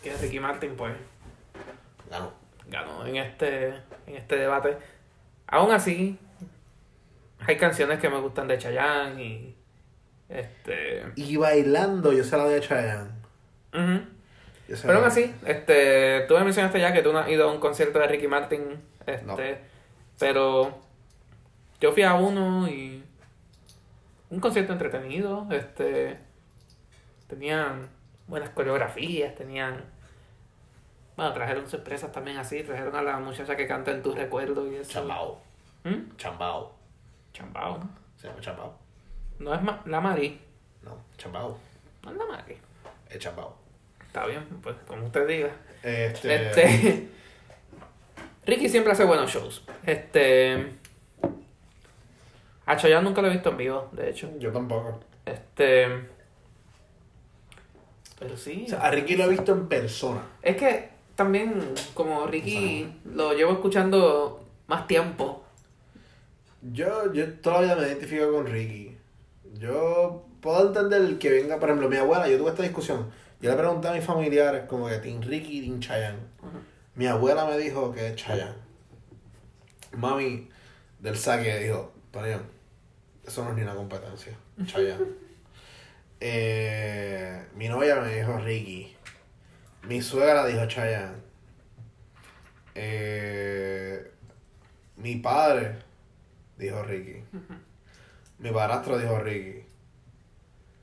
[0.04, 0.94] Que Ricky Martin, pues,
[2.12, 2.34] Ganó.
[2.68, 3.70] ganó en este,
[4.06, 4.78] en este debate.
[5.48, 6.20] Aún así,
[7.40, 9.56] hay canciones que me gustan de Chayanne y...
[10.30, 11.04] Este...
[11.16, 13.12] Y bailando, yo se la doy a Chayanne.
[14.68, 17.50] Yo se Pero aún así, este, tú me mencionaste ya que tú no has ido
[17.50, 19.38] a un concierto de Ricky Martin, este, No.
[20.20, 20.78] pero
[21.82, 23.04] yo fui a uno y
[24.30, 26.18] un concierto entretenido, este,
[27.28, 27.90] tenían
[28.28, 29.84] buenas coreografías, tenían,
[31.16, 34.76] bueno, trajeron sorpresas también así, trajeron a la muchacha que canta en tus recuerdos y
[34.76, 34.92] eso.
[34.92, 35.42] Chambao.
[35.84, 36.16] ¿Mm?
[36.18, 36.74] Chambao.
[37.34, 37.80] Chambao.
[38.18, 38.74] Se llama Chambao.
[39.40, 40.40] No es ma- la Mari,
[40.84, 41.58] No, Chambao.
[42.04, 42.58] no es la Mari.
[43.10, 43.56] Es Chambao.
[44.08, 45.50] Está bien, pues como usted diga.
[45.84, 46.36] Este.
[46.48, 47.08] Este.
[48.46, 49.64] Ricky siempre hace buenos shows.
[49.86, 50.74] Este.
[52.66, 54.30] A Chayanne nunca lo he visto en vivo, de hecho.
[54.38, 55.00] Yo tampoco.
[55.26, 55.88] Este.
[58.20, 58.64] Pero sí.
[58.68, 60.22] O sea, a Ricky lo he visto en persona.
[60.42, 60.91] Es que
[61.22, 61.54] también,
[61.94, 65.44] como Ricky lo llevo escuchando más tiempo.
[66.64, 68.98] Yo, yo todavía me identifico con Ricky.
[69.60, 73.12] Yo puedo entender que venga, por ejemplo, mi abuela, yo tuve esta discusión.
[73.40, 76.18] Yo le pregunté a mis familiares, como que Team Ricky y Team Chayanne.
[76.96, 78.56] Mi abuela me dijo que es Chayanne.
[79.96, 80.50] Mami
[81.00, 82.30] del saque dijo, Tony,
[83.28, 84.34] eso no es ni una competencia.
[84.66, 85.06] Chayanne.
[86.24, 88.96] Eh, mi novia me dijo Ricky.
[89.84, 91.18] Mi suegra dijo Chayanne.
[92.76, 94.12] Eh,
[94.98, 95.76] mi padre
[96.58, 97.24] dijo Ricky.
[98.40, 99.66] Mi padrastro dijo Ricky.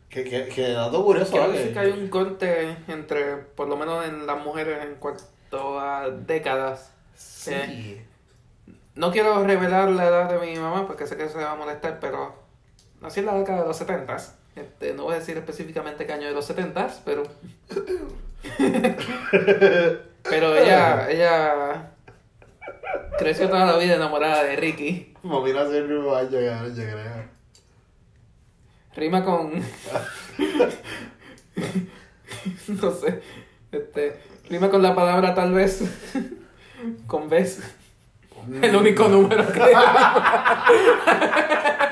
[0.08, 1.58] Que, que, que dato curioso, ¿vale?
[1.58, 6.08] decir que hay un corte entre, por lo menos en las mujeres en cuanto a
[6.08, 6.92] décadas.
[7.14, 8.00] Sí.
[8.94, 12.00] No quiero revelar la edad de mi mamá porque sé que se va a molestar,
[12.00, 12.34] pero
[13.00, 14.16] nací en la década de los 70
[14.56, 17.22] este, No voy a decir específicamente qué año de los 70 pero.
[20.22, 21.90] pero ella, ella
[23.18, 25.12] creció toda la vida enamorada de Ricky.
[25.22, 27.28] Mami nació el mismo año que ahora, yo creo.
[28.96, 29.52] Rima con.
[32.68, 33.20] no sé.
[33.70, 34.18] Este.
[34.48, 35.82] Rima con la palabra tal vez.
[37.06, 37.60] con vez.
[38.62, 39.60] El único número que.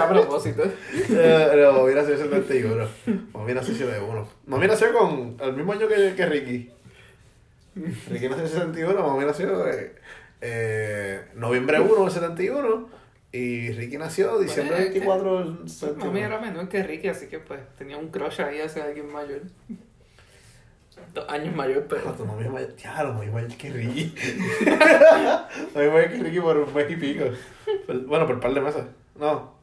[0.00, 0.62] A propósito.
[0.92, 2.88] Eh, no, Mami nació en 71.
[3.34, 4.28] Mami nació en 71.
[4.46, 6.70] Mami nació con el mismo año que, que Ricky.
[8.08, 9.94] Ricky nació en 61, Mami nació eh,
[10.40, 12.88] eh, noviembre 1 del 71.
[13.32, 16.18] Y Ricky nació diciembre Pues, 24 del Mami 71.
[16.18, 19.42] era menor que Ricky, así que pues tenía un crush ahí hacia alguien mayor.
[21.14, 22.14] Dos años mayor, pero.
[22.76, 24.14] Ya, lo mayor que Ricky.
[25.74, 27.24] mami es mayor que Ricky por un mes y pico.
[27.86, 28.84] Por- Bueno, por un par de meses.
[29.18, 29.54] No.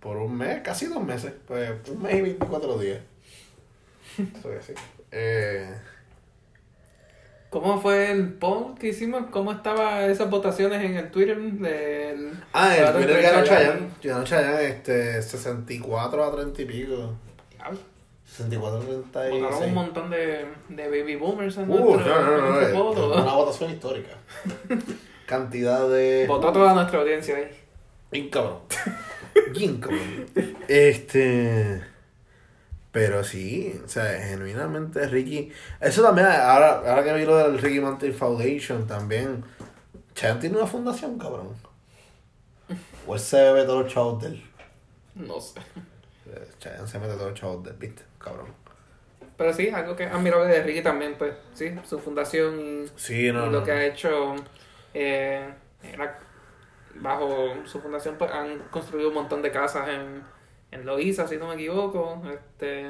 [0.00, 1.32] Por un mes, casi dos meses.
[1.46, 3.00] Pues un mes y 24 días.
[4.18, 4.74] Eso es así.
[5.12, 5.74] Eh.
[7.50, 9.24] ¿Cómo fue el poll que hicimos?
[9.32, 12.32] ¿Cómo estaban esas votaciones en el Twitter del.
[12.52, 13.44] Ah, el Twitter ganó.
[13.44, 13.88] Chayanne.
[14.02, 17.14] Ganó Chayanne este, 64 a 30 y pico.
[17.50, 17.78] Diablo,
[18.30, 19.42] 64 a 36.
[19.42, 22.50] Votaron un montón de, de baby boomers en Uh, nuestro, no, no, no, en no,
[22.52, 23.22] nuestro es poll.
[23.22, 24.10] una votación histórica.
[25.26, 26.26] Cantidad de...
[26.28, 27.50] Votó toda nuestra audiencia ahí.
[28.10, 28.58] Bien cabrón.
[29.52, 30.26] Bien cabrón.
[30.68, 31.82] Este...
[32.92, 35.52] Pero sí, o sea, genuinamente Ricky...
[35.80, 39.44] Eso también, ahora, ahora que vi lo del Ricky Martin Foundation también...
[40.14, 41.54] Chayanne tiene una fundación, cabrón.
[43.06, 44.42] O él se bebe todos los chavos de él.
[45.14, 45.60] No sé.
[46.26, 48.02] Eh, Chayanne se mete todos los chavos de él, ¿viste?
[48.22, 48.46] Cabrón.
[49.36, 53.32] Pero sí, algo que es admirable de Ricky también, pues, sí, su fundación y, Sí,
[53.32, 53.50] no, y no.
[53.52, 54.36] lo que ha hecho
[54.94, 55.48] eh,
[55.82, 56.18] era-
[56.96, 60.22] bajo su fundación pues han construido un montón de casas en,
[60.72, 62.20] en Loíza, si no me equivoco.
[62.30, 62.80] Este,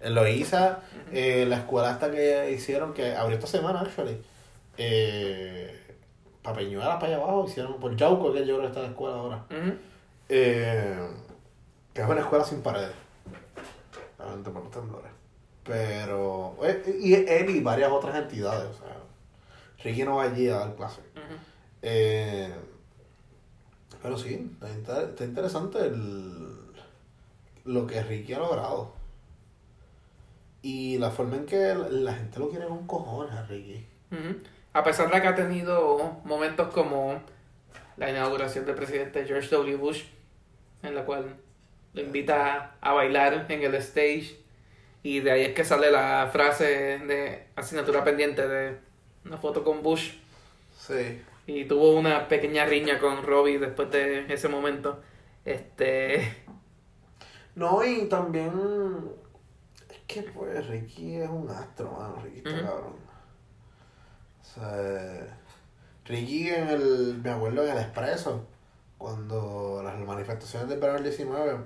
[0.00, 0.80] En Loíza,
[1.12, 4.18] eh, la escuela hasta que hicieron, que abrió esta semana, actually,
[4.78, 5.82] eh,
[6.42, 9.16] para Peñuelas, para allá abajo, hicieron por Yauco, que yo creo que está la escuela
[9.16, 9.44] ahora.
[10.28, 10.96] Eh,
[11.92, 12.92] que es una escuela sin paredes.
[14.26, 15.10] Realmente por los temblores.
[15.64, 18.96] Pero, eh, y él y varias otras entidades, o sea,
[19.82, 21.04] Ricky no va allí a dar clases.
[21.14, 21.36] ujú.
[21.82, 22.52] Eh,
[24.02, 26.56] pero sí, está, está interesante el,
[27.64, 28.92] lo que Ricky ha logrado.
[30.62, 33.86] Y la forma en que la, la gente lo quiere con cojones a Ricky.
[34.12, 34.38] Ujú.
[34.72, 37.20] A pesar de que ha tenido momentos como
[37.96, 39.76] la inauguración del presidente George W.
[39.76, 40.04] Bush,
[40.82, 41.36] en la cual
[41.96, 44.36] lo invita a bailar en el stage,
[45.02, 48.78] y de ahí es que sale la frase de asignatura pendiente de
[49.24, 50.12] una foto con Bush,
[50.78, 51.22] Sí.
[51.46, 55.00] y tuvo una pequeña riña con Robbie después de ese momento.
[55.44, 56.36] Este.
[57.54, 58.52] No, y también.
[59.88, 62.16] Es que, pues, Ricky es un astro, mano.
[62.22, 62.96] Ricky está cabrón.
[64.42, 65.38] O sea.
[66.04, 67.20] Ricky en el.
[67.22, 68.44] Me acuerdo en el Expreso,
[68.98, 71.58] cuando las manifestaciones del verano del 19,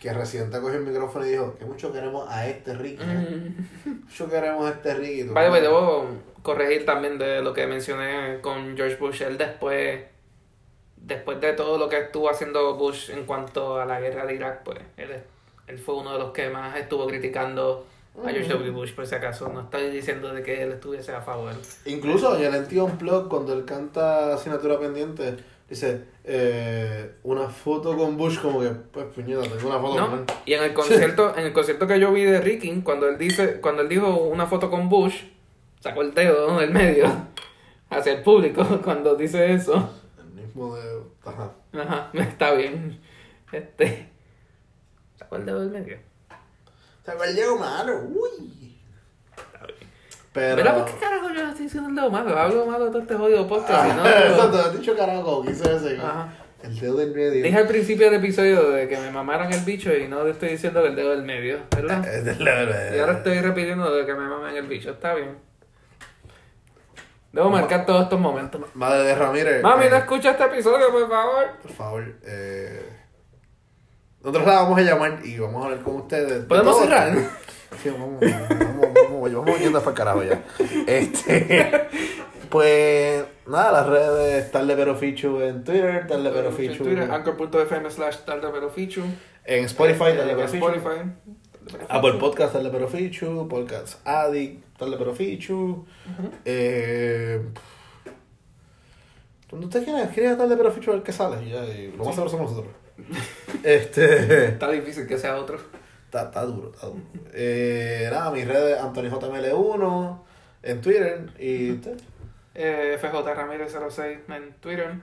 [0.00, 3.02] que Residente cogió el micrófono y dijo: Que mucho queremos a este Ricky.
[3.02, 3.52] ¿eh?
[3.84, 5.22] Mucho queremos a este Ricky.
[5.24, 6.06] Vale, debo
[6.42, 9.22] corregir también de lo que mencioné con George Bush.
[9.22, 10.00] Él después,
[10.96, 14.62] después de todo lo que estuvo haciendo Bush en cuanto a la guerra de Irak,
[14.64, 15.10] pues él,
[15.66, 17.86] él fue uno de los que más estuvo criticando
[18.24, 18.70] a George W.
[18.70, 19.48] Bush, por si acaso.
[19.48, 21.52] No estoy diciendo de que él estuviese a favor.
[21.84, 25.36] Incluso en el tío Unplugged, cuando él canta Asignatura Pendiente,
[25.68, 30.16] dice: eh, Una foto con Bush, como que, pues, puñeta, tengo una foto con ¿No?
[30.18, 30.24] él.
[30.44, 33.60] Y en el concierto, en el concierto que yo vi de Ricky, cuando él dice,
[33.60, 35.22] cuando él dijo una foto con Bush,
[35.80, 36.60] sacó el dedo ¿no?
[36.60, 37.06] del medio
[37.90, 39.90] hacia el público cuando dice eso.
[40.18, 41.02] El mismo de.
[41.24, 41.52] Ajá.
[41.72, 43.00] Ajá, está bien.
[43.52, 44.10] Este.
[45.16, 45.98] ¿Sacó el dedo del medio?
[47.04, 48.65] Se me llegó malo, uy.
[50.36, 50.56] Pero.
[50.56, 52.38] Pero, ¿por qué carajo yo estoy diciendo el dedo malo?
[52.38, 53.72] Hablo malo de todo este jodido podcast.
[53.72, 55.96] Ah, no, Exacto, has dicho carajo, quise ese.
[55.96, 56.28] Ajá.
[56.62, 57.42] El dedo del medio.
[57.42, 60.82] Dije al principio del episodio de que me mamaran el bicho y no estoy diciendo
[60.82, 62.00] que el dedo del medio, ¿verdad?
[62.00, 62.96] Medio.
[62.96, 65.38] Y ahora estoy repitiendo de que me mamen el bicho, está bien.
[67.32, 68.60] Debo marcar todos estos momentos.
[68.74, 69.62] Madre de Ramírez.
[69.62, 71.44] Mami, eh, no escucha este episodio, por favor.
[71.62, 72.92] Por favor, eh.
[74.20, 76.28] Nosotros la vamos a llamar y vamos a hablar con ustedes.
[76.28, 77.14] de ¿Podemos cerrar?
[77.82, 78.85] Sí, vamos, vamos,
[79.34, 80.42] vamos, vamos yendo para el carajo ya.
[80.86, 81.88] Este.
[82.50, 87.90] Pues nada, las redes Tarde Pero Fichu en Twitter, Tarde Pero En Fichu Twitter, anchor.fm
[87.90, 89.02] slash tarde pero fichu.
[89.44, 90.66] en Spotify, Tarde En Pero Fichu.
[90.68, 91.10] Spotify.
[91.88, 95.84] Apple Podcast, Tarde Pero Fichu, Podcast Addict, Tarde Pero Fichu.
[96.44, 97.42] eh,
[99.50, 101.44] donde usted quiera, escriba Tarde Pero Fichu a ver qué sale.
[101.44, 102.66] y ya, y lo más somos nosotros.
[103.64, 104.46] este.
[104.50, 105.58] Está difícil que sea otro.
[106.16, 107.02] Está, está duro, está duro.
[107.34, 110.18] Eh, nada, mis redes, AnthonyJML1
[110.62, 112.00] en Twitter y usted.
[112.54, 114.94] Eh, FJ Ramírez 06 en Twitter.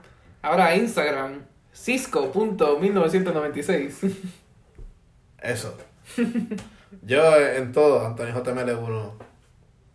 [0.42, 4.16] Ahora Instagram, cisco.1996.
[5.38, 5.78] Eso.
[7.02, 9.12] Yo en todo, AnthonyJML1.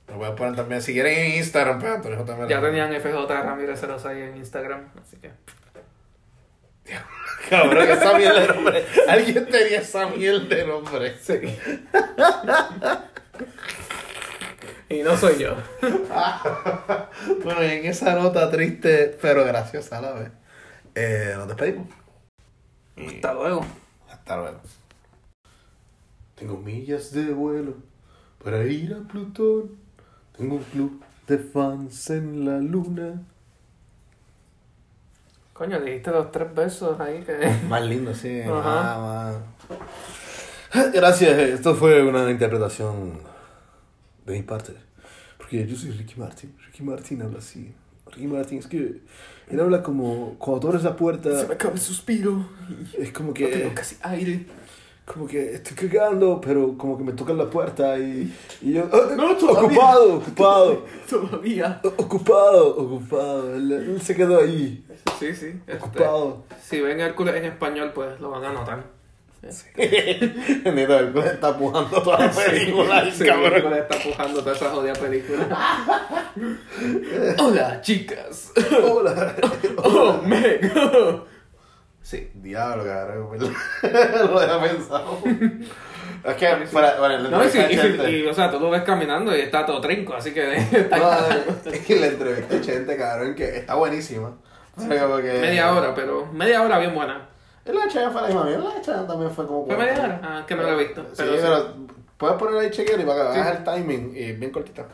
[0.07, 2.47] Me pueden poner también, si quieren en Instagram, pues Antonio J.
[2.47, 5.31] Ya tenían FJ Ramírez 06 en Instagram, así que.
[7.49, 8.85] Cabrón, esa mierda de nombre.
[9.07, 11.15] Alguien tenía esa mierda de nombre.
[11.19, 11.33] Sí.
[14.89, 15.55] y no soy yo.
[17.43, 20.31] Bueno, y en esa nota triste, pero graciosa a la vez,
[20.95, 21.87] eh, nos despedimos.
[22.95, 23.65] Y Hasta luego.
[24.09, 24.61] hasta luego.
[26.35, 27.75] Tengo millas de vuelo
[28.43, 29.77] para ir a Plutón.
[30.37, 33.21] Tengo un club de fans en la luna.
[35.59, 37.37] Coño, dijiste los tres besos ahí que.
[37.69, 38.39] Más lindo, sí.
[38.41, 38.97] Ajá.
[38.97, 39.35] más-
[40.71, 40.93] más.
[40.93, 43.19] Gracias, esto fue una interpretación
[44.25, 44.73] de mi parte.
[45.37, 46.55] Porque yo soy Ricky Martin.
[46.65, 47.73] Ricky Martin habla así.
[48.07, 49.01] Ricky Martin es que
[49.49, 51.41] él habla como cuando tú abres la puerta.
[51.41, 52.47] acaba el suspiro.
[52.97, 54.45] Es como No tengo que, casi aire.
[55.11, 58.31] Como que estoy cagando, pero como que me tocan la puerta y,
[58.61, 58.83] y yo.
[58.93, 59.67] "Ah, No, todavía".
[59.67, 61.81] ocupado, ocupado, Todavía.
[61.97, 63.55] ocupado, ocupado.
[63.55, 64.85] Él, él se quedó ahí,
[65.19, 65.47] Sí, sí.
[65.65, 66.43] este, ocupado.
[66.61, 68.83] si ven Hércules en español, pues lo van a notar.
[69.77, 73.53] Neto, él está pujando toda la película, el Sí, cabrón.
[73.53, 75.47] Hércules está pujando toda esa jodida película.
[77.39, 78.51] Hola, chicas.
[78.83, 79.35] Hola.
[79.77, 80.71] Oh, Meg.
[82.09, 82.31] Sí.
[82.33, 83.29] Diablo, cabrón.
[84.31, 85.19] Lo había pensado.
[86.23, 89.41] Es que, para, bueno, No, y, y, y, o sea, tú lo ves caminando y
[89.41, 90.41] está todo trinco, así que
[90.91, 94.35] No, es que la entrevista de Chente, cabrón, que está buenísima.
[94.87, 97.29] Pero como que- media hora, pero media hora bien buena.
[97.65, 99.65] La Chayanne fue la misma mierda, la de Chayanne también fue como...
[99.67, 99.93] ¿Fue cuatro.
[99.93, 100.21] media hora?
[100.23, 101.03] Ah, que no lo he visto.
[101.03, 101.73] Sí, Pero pero,
[102.17, 103.39] puedes poner ahí chequear y para que Sí.
[103.39, 104.85] veas el timing y bien cortita.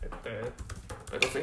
[0.00, 0.30] Este,
[1.10, 1.40] pero sí.